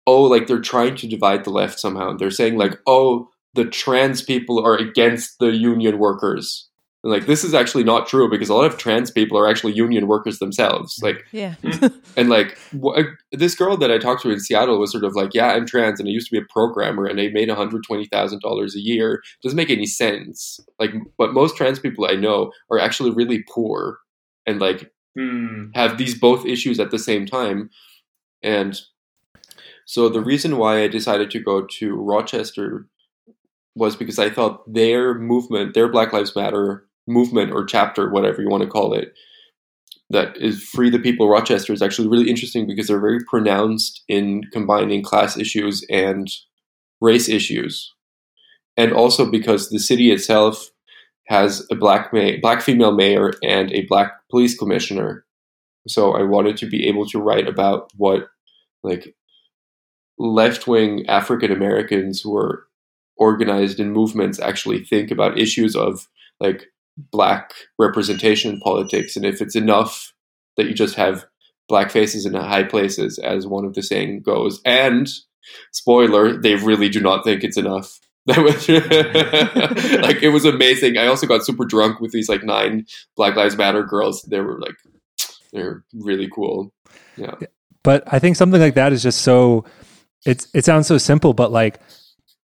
[0.07, 2.15] oh, like they're trying to divide the left somehow.
[2.15, 6.69] They're saying like, oh, the trans people are against the union workers.
[7.03, 9.73] And like this is actually not true because a lot of trans people are actually
[9.73, 10.97] union workers themselves.
[10.97, 11.03] Mm.
[11.03, 11.55] Like Yeah.
[11.63, 11.87] Hmm.
[12.17, 13.03] and like wh- uh,
[13.33, 15.99] this girl that I talked to in Seattle was sort of like, yeah, I'm trans
[15.99, 19.21] and I used to be a programmer and I made $120,000 a year.
[19.43, 20.59] Doesn't make any sense.
[20.79, 23.99] Like but most trans people I know are actually really poor
[24.45, 25.71] and like Hmm.
[25.73, 27.69] have these both issues at the same time.
[28.43, 28.79] And
[29.85, 32.87] so the reason why I decided to go to Rochester
[33.75, 38.49] was because I thought their movement, their Black Lives Matter movement or chapter, whatever you
[38.49, 39.13] want to call it,
[40.09, 44.43] that is Free the People Rochester is actually really interesting because they're very pronounced in
[44.53, 46.29] combining class issues and
[47.01, 47.93] race issues.
[48.77, 50.69] and also because the city itself
[51.27, 52.11] has a black
[52.41, 55.25] black female mayor and a black police commissioner.
[55.87, 58.27] So I wanted to be able to write about what
[58.83, 59.15] like
[60.17, 62.67] left wing African Americans who are
[63.17, 66.07] organized in movements actually think about issues of
[66.39, 66.67] like
[67.11, 70.13] black representation in politics and if it's enough
[70.55, 71.25] that you just have
[71.67, 75.07] black faces in high places as one of the saying goes and
[75.71, 78.67] spoiler they really do not think it's enough that was
[80.01, 80.97] like it was amazing.
[80.97, 82.85] I also got super drunk with these like nine
[83.15, 84.21] black lives matter girls.
[84.23, 84.75] They were like
[85.53, 86.71] they're really cool.
[87.15, 87.35] Yeah.
[87.83, 89.65] But I think something like that is just so
[90.25, 91.79] it's it sounds so simple, but like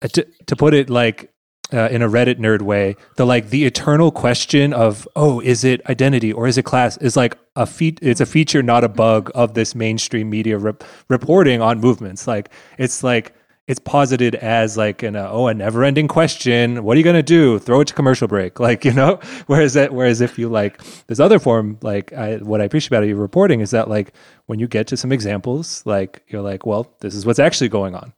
[0.02, 1.32] uh, to, to put it like
[1.72, 5.80] uh, in a Reddit nerd way, the like the eternal question of oh, is it
[5.88, 7.98] identity or is it class is like a feat.
[8.02, 12.26] It's a feature, not a bug of this mainstream media rep- reporting on movements.
[12.26, 13.34] Like it's like
[13.70, 16.82] it's posited as like an uh, oh a never ending question.
[16.82, 17.60] What are you gonna do?
[17.60, 19.20] Throw it to commercial break, like you know.
[19.46, 23.06] Whereas that whereas if you like this other form, like I, what I appreciate about
[23.06, 24.12] your reporting is that like
[24.46, 27.94] when you get to some examples, like you're like, well, this is what's actually going
[27.94, 28.12] on.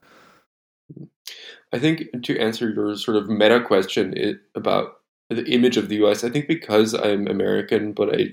[1.71, 4.95] I think to answer your sort of meta question it, about
[5.29, 8.33] the image of the US, I think because I'm American, but I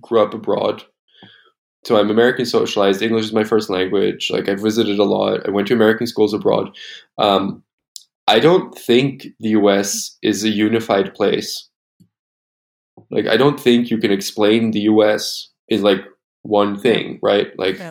[0.00, 0.82] grew up abroad.
[1.86, 3.02] So I'm American socialized.
[3.02, 4.30] English is my first language.
[4.30, 5.46] Like I've visited a lot.
[5.46, 6.74] I went to American schools abroad.
[7.18, 7.62] Um,
[8.26, 11.68] I don't think the US is a unified place.
[13.10, 16.00] Like I don't think you can explain the US is like
[16.42, 17.48] one thing, right?
[17.58, 17.90] Like Yeah.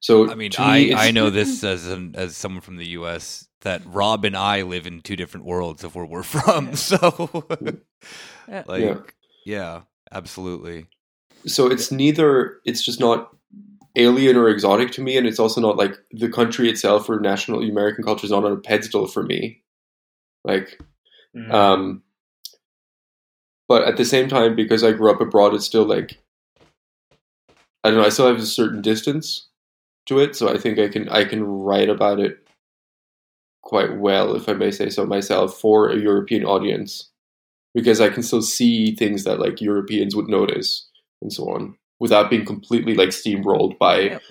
[0.00, 3.46] so I mean, I, me, I know this as an, as someone from the U.S.
[3.62, 6.74] that Rob and I live in two different worlds of where we're from.
[6.76, 7.44] So,
[8.48, 8.98] like, Yeah.
[9.46, 9.80] yeah.
[10.12, 10.86] absolutely.
[11.46, 13.30] So it's neither it's just not
[13.96, 17.62] alien or exotic to me and it's also not like the country itself or national
[17.62, 19.62] american culture is not on a pedestal for me.
[20.44, 20.78] Like
[21.36, 21.52] Mm.
[21.52, 22.02] um
[23.68, 26.18] but at the same time because i grew up abroad it's still like
[27.84, 29.46] i don't know i still have a certain distance
[30.06, 32.38] to it so i think i can i can write about it
[33.62, 37.10] quite well if i may say so myself for a european audience.
[37.72, 40.89] Because i can still see things that like europeans would notice
[41.22, 44.22] and so on without being completely like steamrolled by Yep.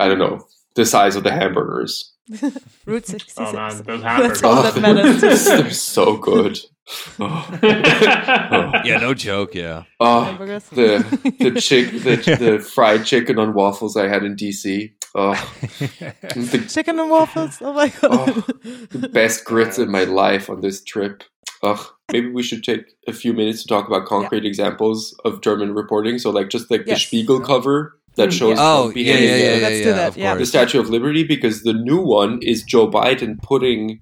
[0.00, 0.44] i don't know
[0.74, 2.10] the size of the hamburgers
[2.86, 3.36] Route 66.
[3.36, 4.42] Oh man, those That's hamburgers.
[4.44, 5.44] all that matters.
[5.44, 6.58] they're so good
[7.20, 8.80] oh.
[8.84, 9.54] Yeah, no joke.
[9.54, 9.84] Yeah.
[10.00, 10.36] Oh,
[10.72, 14.92] the the chick the, the fried chicken on waffles I had in DC.
[15.14, 15.34] Oh,
[15.78, 17.58] the, Chicken and waffles.
[17.60, 18.44] Oh my oh, god.
[18.46, 18.86] Oh.
[18.90, 21.22] the best grits in my life on this trip.
[21.62, 25.74] Ugh, maybe we should take a few minutes to talk about concrete examples of German
[25.74, 26.18] reporting.
[26.18, 28.64] So, like, just like the Spiegel cover that Mm, shows yeah.
[28.64, 30.34] Oh, Trump yeah, beheading yeah, the- yeah, yeah, Let's do yeah, that, yeah.
[30.34, 30.46] the.
[30.46, 34.00] Statue of Liberty because the new one is Joe Biden putting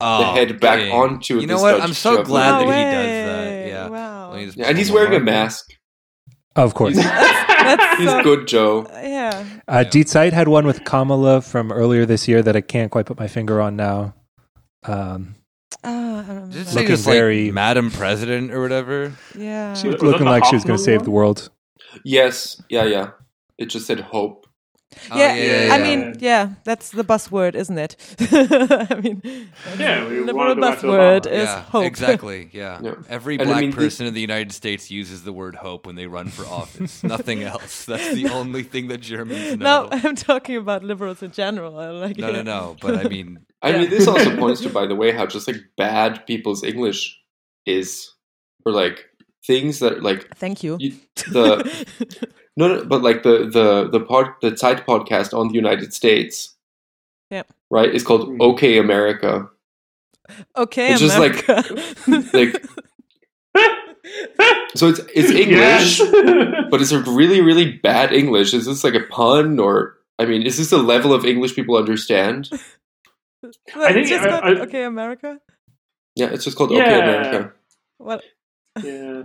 [0.00, 0.92] Oh, the head back dang.
[0.92, 1.74] onto You know what?
[1.74, 3.68] Statue I'm so of glad no that he does that.
[3.68, 3.88] Yeah.
[3.88, 4.30] Wow.
[4.30, 5.66] Let me just Yeah, and he's wearing a mask.
[6.56, 6.94] Of course.
[6.96, 8.86] He's, That's he's so- good, Joe.
[8.92, 9.44] Yeah.
[9.66, 13.06] Uh, Die Zeit had one with Kamala from earlier this year that I can't quite
[13.06, 14.14] put my finger on now.
[14.84, 15.34] Um,
[15.84, 16.52] Ah, I remember.
[16.52, 16.70] Did it that.
[16.70, 19.12] say Looking just like very- Madam President or whatever?
[19.36, 19.74] Yeah.
[19.74, 21.50] she was Was that looking the like she was going to Kamala save the world.
[22.04, 23.10] Yes, yeah, yeah.
[23.58, 24.46] It just said hope.
[25.10, 25.82] Oh, yeah, yeah, I yeah.
[25.84, 27.94] mean, yeah, that's the buzzword, isn't it?
[28.20, 29.20] I mean,
[29.78, 31.26] Yeah, we liberal wanna go buzzword Obama.
[31.32, 31.84] is yeah, hope.
[31.84, 32.48] exactly.
[32.54, 32.80] Yeah.
[32.82, 32.94] Yeah.
[33.08, 35.86] Every And I black mean, the- person in the United States uses the word hope
[35.86, 37.02] when they run for office.
[37.14, 37.84] Nothing else.
[37.84, 39.88] That's the only thing that Germans know.
[39.88, 41.78] no, I'm talking about liberals in general.
[41.78, 42.76] I like no, no, no.
[42.80, 43.78] But I mean, I Yeah.
[43.80, 47.18] mean, this also points to, by the way, how just like bad people's English
[47.66, 48.12] is,
[48.64, 49.06] or like
[49.46, 50.76] things that like Thank you.
[50.80, 50.92] you,
[51.32, 51.64] the
[52.56, 56.54] no, no, but like the the the pod the Zeit podcast on the United States,
[57.30, 57.46] Yep.
[57.70, 58.40] right, is called Mm.
[58.42, 59.48] OK America.
[60.56, 60.92] okay, America.
[60.92, 62.64] It's just like- like-
[64.74, 66.68] So it's it's English, Yes.
[66.70, 68.54] but it's a really really bad English.
[68.54, 69.96] Is this like a pun or?
[70.18, 72.50] I mean, is this the level of English people understand?
[73.76, 75.40] I think It's just I- called I- okay, America.
[76.16, 77.52] Yeah, it's just called OK America.
[77.98, 78.22] What?
[78.82, 79.22] yeah.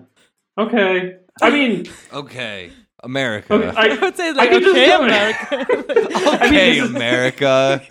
[0.57, 1.17] Okay.
[1.41, 2.71] I mean, okay,
[3.03, 3.53] America.
[3.53, 5.65] okay, I, I, would say like could okay, go- America.
[5.69, 7.81] I mean, okay, America.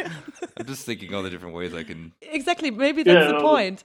[0.57, 2.13] I'm just thinking all the different ways I can.
[2.21, 2.71] exactly.
[2.71, 3.85] Maybe that's Yeah, the no, point.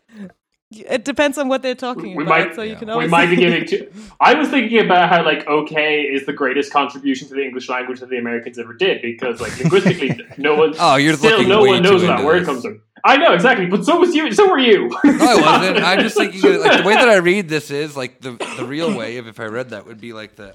[0.69, 2.47] It depends on what they're talking we about.
[2.47, 2.79] might so you yeah.
[2.79, 3.65] can we might be giving.
[3.67, 3.89] To,
[4.19, 8.01] I was thinking about how like okay is the greatest contribution to the English language
[8.01, 10.73] that the Americans ever did because like linguistically no one.
[10.77, 12.81] Oh, you're Still, no one knows where that word comes from.
[13.05, 14.33] I know exactly, but so was you.
[14.33, 14.89] So were you.
[15.05, 15.77] No, I wasn't.
[15.77, 18.95] I'm just thinking like the way that I read this is like the the real
[18.95, 20.53] way of if I read that would be like the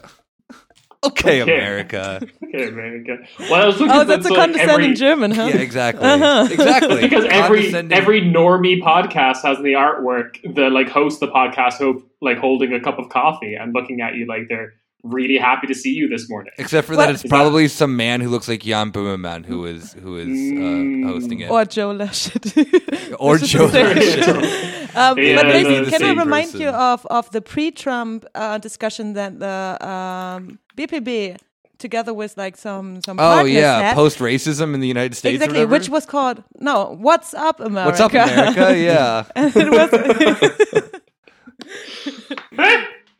[1.04, 1.52] Okay, Okay.
[1.52, 2.20] America.
[2.44, 3.18] Okay, America.
[3.40, 5.46] Well, I was looking Oh, at that's a so, like, condescending every, German, huh?
[5.52, 6.04] Yeah, exactly.
[6.06, 6.48] Uh-huh.
[6.50, 7.00] Exactly.
[7.08, 12.08] because every every normie podcast has in the artwork the like host the podcast hope
[12.20, 15.74] like holding a cup of coffee and looking at you like they're really happy to
[15.74, 16.52] see you this morning.
[16.58, 19.44] Except for What- that, it's Is that- probably some man who looks like Jan Böhmermann
[19.44, 21.50] who is who is uh, hosting it.
[21.50, 23.16] Or Joe Laschet.
[23.18, 23.78] Or Joe the.
[23.80, 24.78] Laschet.
[24.94, 26.60] Um, Yeah, but they're maybe can I remind person.
[26.60, 31.36] you of, of the pre-Trump uh, discussion that the um, BPB,
[31.78, 33.94] together with like some some Oh yeah, had?
[33.94, 35.34] post racism in the United States.
[35.34, 35.72] exactly, whatever?
[35.72, 37.90] which was called no, What's Up America?
[37.90, 38.78] What's up, America?
[38.88, 39.24] Yeah,
[39.70, 39.92] was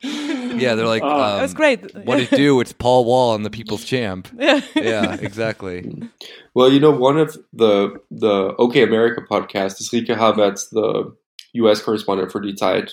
[0.03, 0.75] yeah.
[0.75, 1.07] They're like, Oh.
[1.23, 1.93] um, it was great.
[2.05, 2.59] what it do?
[2.61, 4.27] It's Paul Wall and the People's Champ.
[4.37, 4.61] yeah.
[4.75, 6.09] Yeah, exactly.
[6.53, 11.15] Well, you know, one of the the OK America podcast is Rieke Havertz, the
[11.53, 11.81] U.S.
[11.81, 12.91] correspondent for Die Zeit,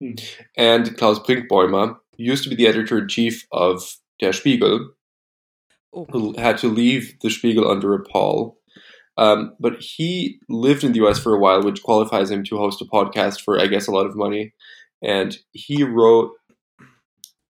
[0.00, 0.14] Hmm.
[0.56, 4.90] and Klaus Brinkbäumer used to be the editor in chief of Der Spiegel,
[5.94, 6.06] Oh.
[6.10, 8.58] who had to leave the Spiegel under a pall.
[9.18, 11.18] Um, but he lived in the U.S.
[11.18, 14.06] for a while, which qualifies him to host a podcast for, I guess, a lot
[14.06, 14.54] of money.
[15.02, 16.30] And he wrote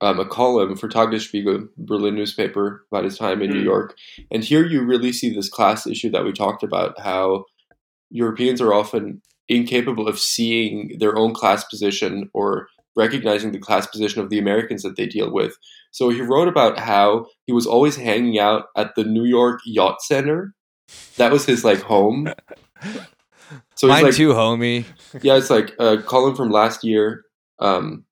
[0.01, 3.65] um, a column for Tagesspiegel, Berlin newspaper, about his time in New Mm.
[3.65, 3.97] York.
[4.31, 7.43] And here you really see this class issue that we talked about how
[8.09, 14.21] Europeans are often incapable of seeing their own class position or recognizing the class position
[14.21, 15.57] of the Americans that they deal with.
[15.91, 20.01] So he wrote about how he was always hanging out at the New York Yacht
[20.01, 20.53] Center.
[21.17, 22.31] That was his like home.
[23.75, 24.85] So he's Mine like, too, homie.
[25.21, 27.23] yeah, it's like a column from last year.
[27.59, 28.05] Um,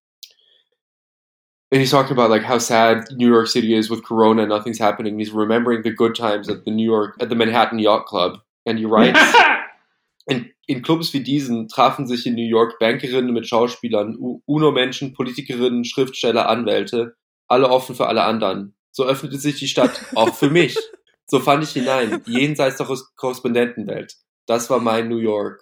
[1.71, 5.19] and he's talking about like how sad New York City is with Corona, nothing's happening.
[5.19, 8.79] He's remembering the good times at the New York at the Manhattan Yacht Club, and
[8.79, 9.19] he writes.
[10.29, 15.85] In, in Clubs wie diesen trafen sich in New York Bankerinnen mit Schauspielern, UNO-Menschen, Politikerinnen,
[15.85, 17.15] Schriftsteller, Anwälte,
[17.47, 18.75] alle offen für alle anderen.
[18.91, 20.77] So öffnete sich die Stadt auch für mich.
[21.29, 22.87] So fand ich hinein, jenseits der
[23.17, 24.15] Korrespondentenwelt.
[24.45, 25.61] Das war mein New York.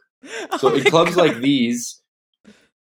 [0.59, 2.03] So Oh in my clubs like these,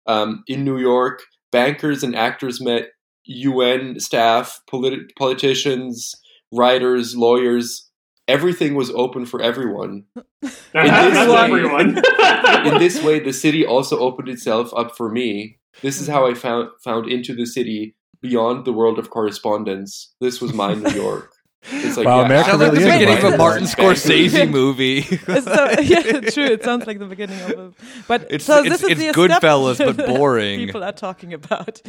[0.05, 2.91] um, in New York, bankers and actors met
[3.27, 6.21] UN staff, politi- politicians,
[6.53, 7.88] writers, lawyers.
[8.29, 10.05] Everything was open for everyone.
[10.43, 11.45] That's Everyone.
[11.51, 11.89] everyone.
[12.67, 15.59] In this way, the city also opened itself up for me.
[15.81, 20.15] This is how I found found into the city beyond the world of correspondence.
[20.21, 21.33] This was my New York.
[21.73, 23.67] It's like Wow, yeah, America Sounds like the really is beginning of a Martin Martin.
[23.67, 24.99] Scorsese movie.
[25.11, 26.45] It's so, yeah, true.
[26.45, 27.73] It sounds like the beginning of a.
[28.07, 30.61] But It's- so it's- this is it's the Goodfellas, step but boring.
[30.67, 31.81] People are talking about.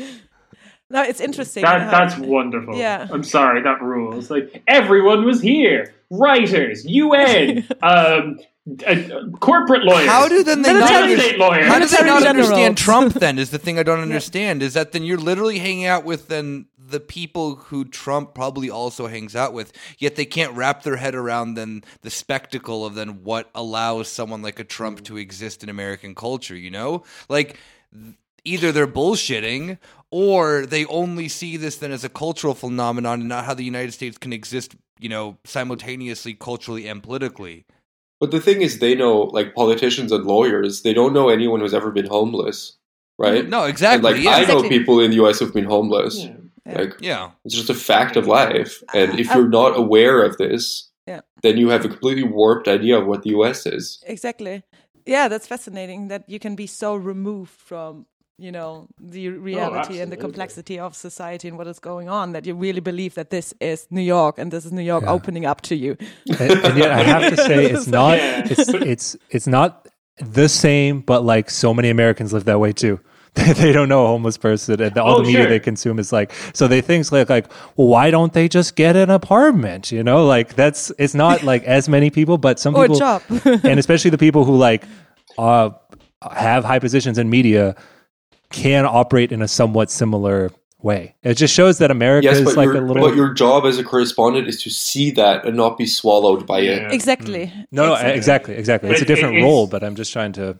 [0.89, 1.63] No, it's interesting.
[1.63, 2.75] That, that's wonderful.
[2.75, 3.07] Yeah.
[3.11, 4.29] I'm sorry, that rules.
[4.31, 5.93] Like everyone was here.
[6.09, 8.39] Writers, UN, um,
[8.87, 8.95] uh,
[9.39, 10.07] corporate lawyers.
[10.07, 11.67] How do then they not Military- under- estate lawyers?
[11.67, 13.13] How do they not understand Trump?
[13.13, 14.63] Then is the thing I don't understand.
[14.63, 19.05] Is that then you're literally hanging out with then the people who Trump probably also
[19.05, 23.23] hangs out with, yet they can't wrap their head around then the spectacle of then
[23.23, 26.55] what allows someone like a Trump to exist in American culture.
[26.55, 27.57] You know, like
[27.93, 29.77] th- either they're bullshitting
[30.11, 33.91] or they only see this then as a cultural phenomenon and not how the United
[33.93, 34.75] States can exist.
[35.01, 37.65] You know, simultaneously, culturally and politically.
[38.19, 40.81] But the thing is, they know like politicians and lawyers.
[40.81, 42.77] They don't know anyone who's ever been homeless,
[43.17, 43.47] right?
[43.47, 44.11] No, And, exactly.
[44.11, 44.31] like yeah.
[44.31, 45.39] I know people in the U.S.
[45.39, 46.25] who've been homeless.
[46.25, 46.77] Yeah.
[46.79, 47.31] Like yeah.
[47.45, 48.83] it's just a fact of life.
[48.93, 51.21] And if uh, you're not aware of this, Yeah.
[51.43, 53.65] then you have a completely warped idea of what the U.S.
[53.65, 54.03] is.
[54.05, 54.63] exactly.
[55.05, 58.05] Yeah, that's fascinating that you can be so removed from
[58.39, 62.45] you know the reality and the complexity of society and what is going on that
[62.45, 65.11] you really believe that this is New York and this is New York Yeah.
[65.17, 65.97] opening up to you.
[66.39, 68.17] and, and yet I have to say it's not
[68.51, 69.87] it's it's it's not
[70.17, 72.99] the same, but like so many Americans live that way too.
[73.35, 75.49] They, they don't know a homeless person, and the, all Oh, the media sure.
[75.49, 76.67] they consume is like so.
[76.67, 77.45] They think like like
[77.77, 79.91] well, why don't they just get an apartment?
[79.91, 83.21] You know, like that's it's not like as many people, but some Or people job.
[83.63, 84.83] and especially the people who like
[85.37, 85.69] uh,
[86.31, 87.75] have high positions in media
[88.51, 90.51] can operate in a somewhat similar
[90.81, 91.15] way.
[91.23, 93.07] It just shows that America Yes, is but, like your, a little.
[93.07, 96.61] but your job as a correspondent is to see that and not be swallowed by
[96.61, 96.91] it.
[96.91, 97.51] Exactly.
[97.71, 98.15] no, no, Exactly.
[98.15, 98.89] exactly, exactly.
[98.91, 100.57] It's a It- it- different it's- role, but I'm just trying to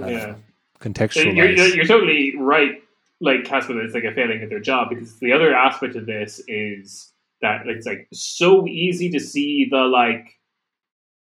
[0.00, 0.34] uh, Yeah.
[0.80, 1.36] contextualize.
[1.36, 2.82] You're, you're, you're totally right,
[3.20, 6.06] like Caspar, that it's like a failing at their job because the other aspect of
[6.06, 7.12] this is
[7.42, 10.38] that it's like so easy to see the like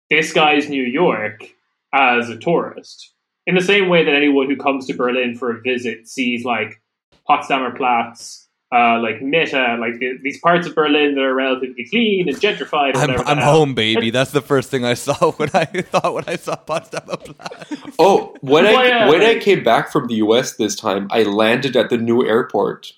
[0.09, 1.45] this guy's New York
[1.93, 3.13] as a tourist.
[3.51, 6.81] In the same way that anyone who comes to Berlin for a visit sees like
[7.29, 12.29] Potsdamer Platz, uh, like Mitte, like the, these parts of Berlin that are relatively clean
[12.29, 12.95] and gentrified.
[12.95, 14.11] I'm, I'm home, baby.
[14.11, 17.93] That's the first thing I saw when I thought when I saw Potsdamer Platz.
[17.99, 20.55] Oh, when Well, I yeah, when I came back from the U.S.
[20.55, 22.93] this time, I landed at the new airport,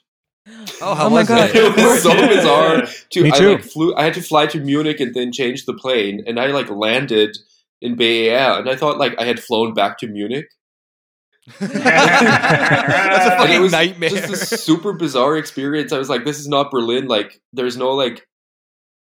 [0.83, 1.49] Oh, how Oh my God.
[1.49, 1.57] it?
[1.79, 2.83] It was so bizarre.
[3.13, 3.53] To, Me I too.
[3.55, 3.95] like flew.
[3.97, 7.39] I had to fly to Munich and then change the plane, and I like landed
[7.83, 10.47] in BER, and I thought like I had flown back to Munich.
[11.59, 14.11] That's a And it was nightmare.
[14.11, 15.93] Just a super bizarre experience.
[15.93, 17.07] I was like, this is not Berlin.
[17.09, 18.27] Like, there's no like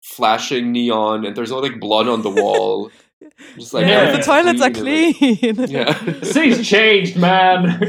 [0.03, 2.91] flashing neon, and there's no like blood on the wall.
[3.55, 5.39] Just like Yeah, the everything's toilets are clean clean.
[5.43, 5.91] and, like- yeah.
[6.19, 7.79] the city's changed, man.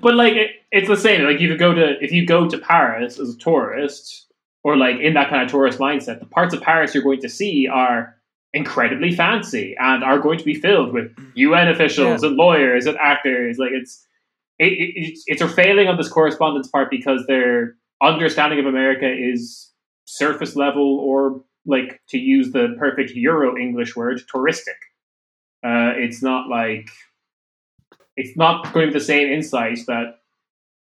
[0.00, 1.22] But like, it, it's the same.
[1.24, 4.26] Like, if you go to if you go to Paris as a tourist,
[4.62, 7.28] or like in that kind of tourist mindset, the parts of Paris you're going to
[7.28, 8.16] see are
[8.54, 12.28] incredibly fancy and are going to be filled with UN officials Yeah.
[12.28, 13.58] and lawyers and actors.
[13.58, 14.06] Like, it's
[14.58, 19.10] it, it, it's it's a failing on this correspondence part because their understanding of America
[19.10, 19.70] is
[20.04, 24.78] surface level or like to use the perfect Euro English word, touristic.
[25.64, 26.88] Uh, it's not like
[28.16, 30.16] it's not going to be the same insight that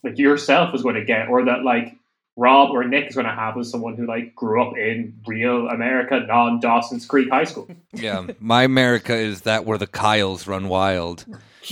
[0.04, 1.96] like yourself is going to get, or that like
[2.36, 5.68] Rob or Nick is going to have as someone who like grew up in real
[5.68, 7.68] America, non Dawson's Creek High School.
[7.94, 11.26] Yeah, my America is that where the Kyles run wild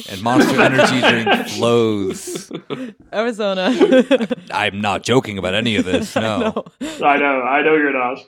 [0.10, 2.52] and Monster Energy drink flows.
[3.12, 3.74] Arizona.
[4.52, 6.16] I'm not joking about any of this.
[6.22, 6.66] No, no.
[7.06, 8.20] I know, I know you're not.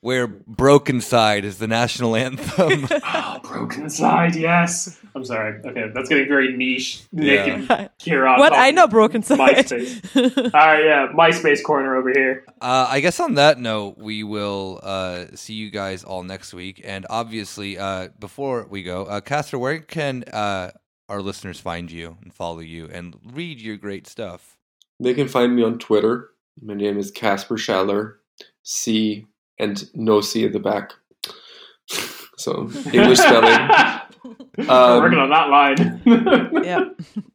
[0.00, 2.86] Where Brokencyde is the national anthem.
[3.20, 4.98] Oh, Brokencyde, yes.
[5.14, 5.60] I'm sorry.
[5.64, 7.02] Okay, that's getting very niche.
[7.12, 7.74] Nick Yeah.
[7.78, 8.38] and Kieran.
[8.38, 9.38] What I know, Brokencyde.
[9.38, 10.44] MySpace.
[10.54, 12.44] All right, yeah, MySpace corner over here.
[12.60, 16.80] Uh, I guess on that note, we will uh, see you guys all next week.
[16.84, 20.72] And obviously, uh, before we go, uh, Caspar, where can uh,
[21.08, 24.56] our listeners find you and follow you and read your great stuff?
[25.00, 26.30] They can find me on Twitter.
[26.60, 28.18] My name is Caspar Shaller,
[28.64, 29.26] C
[29.58, 30.92] and no C at the back.
[32.36, 33.68] so English spelling.
[34.58, 36.02] We're Um, working on that line.
[36.64, 36.84] yeah.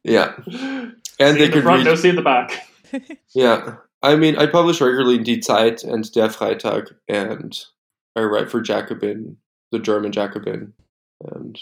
[0.04, 0.34] Yeah.
[0.46, 2.68] And And they the could front, read no see at the back.
[3.34, 7.58] Yeah, I mean, I publish regularly in Die Zeit and Der Freitag, and
[8.14, 9.38] I write for Jacobin,
[9.72, 10.74] the German Jacobin,
[11.24, 11.58] and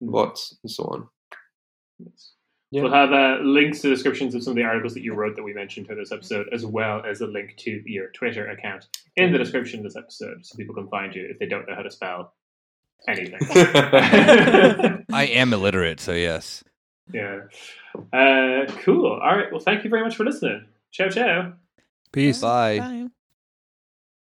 [0.00, 1.08] lots and so on.
[2.72, 2.82] Yeah.
[2.82, 5.44] We'll have uh, links to descriptions of some of the articles that you wrote that
[5.44, 8.86] we mentioned in this episode, as well as a link to your Twitter account
[9.16, 11.74] in the description of this episode, so people can find you if they don't know
[11.74, 12.34] how to spell
[13.08, 13.38] anything.
[15.12, 16.62] I am illiterate, so yes.
[17.12, 17.40] yeah.
[18.12, 19.06] Uh, cool.
[19.06, 19.50] All right.
[19.50, 20.66] Well, thank you very much for listening.
[20.92, 21.54] Ciao, ciao.
[22.12, 22.40] Peace.
[22.40, 22.78] Bye.
[22.78, 23.06] Bye.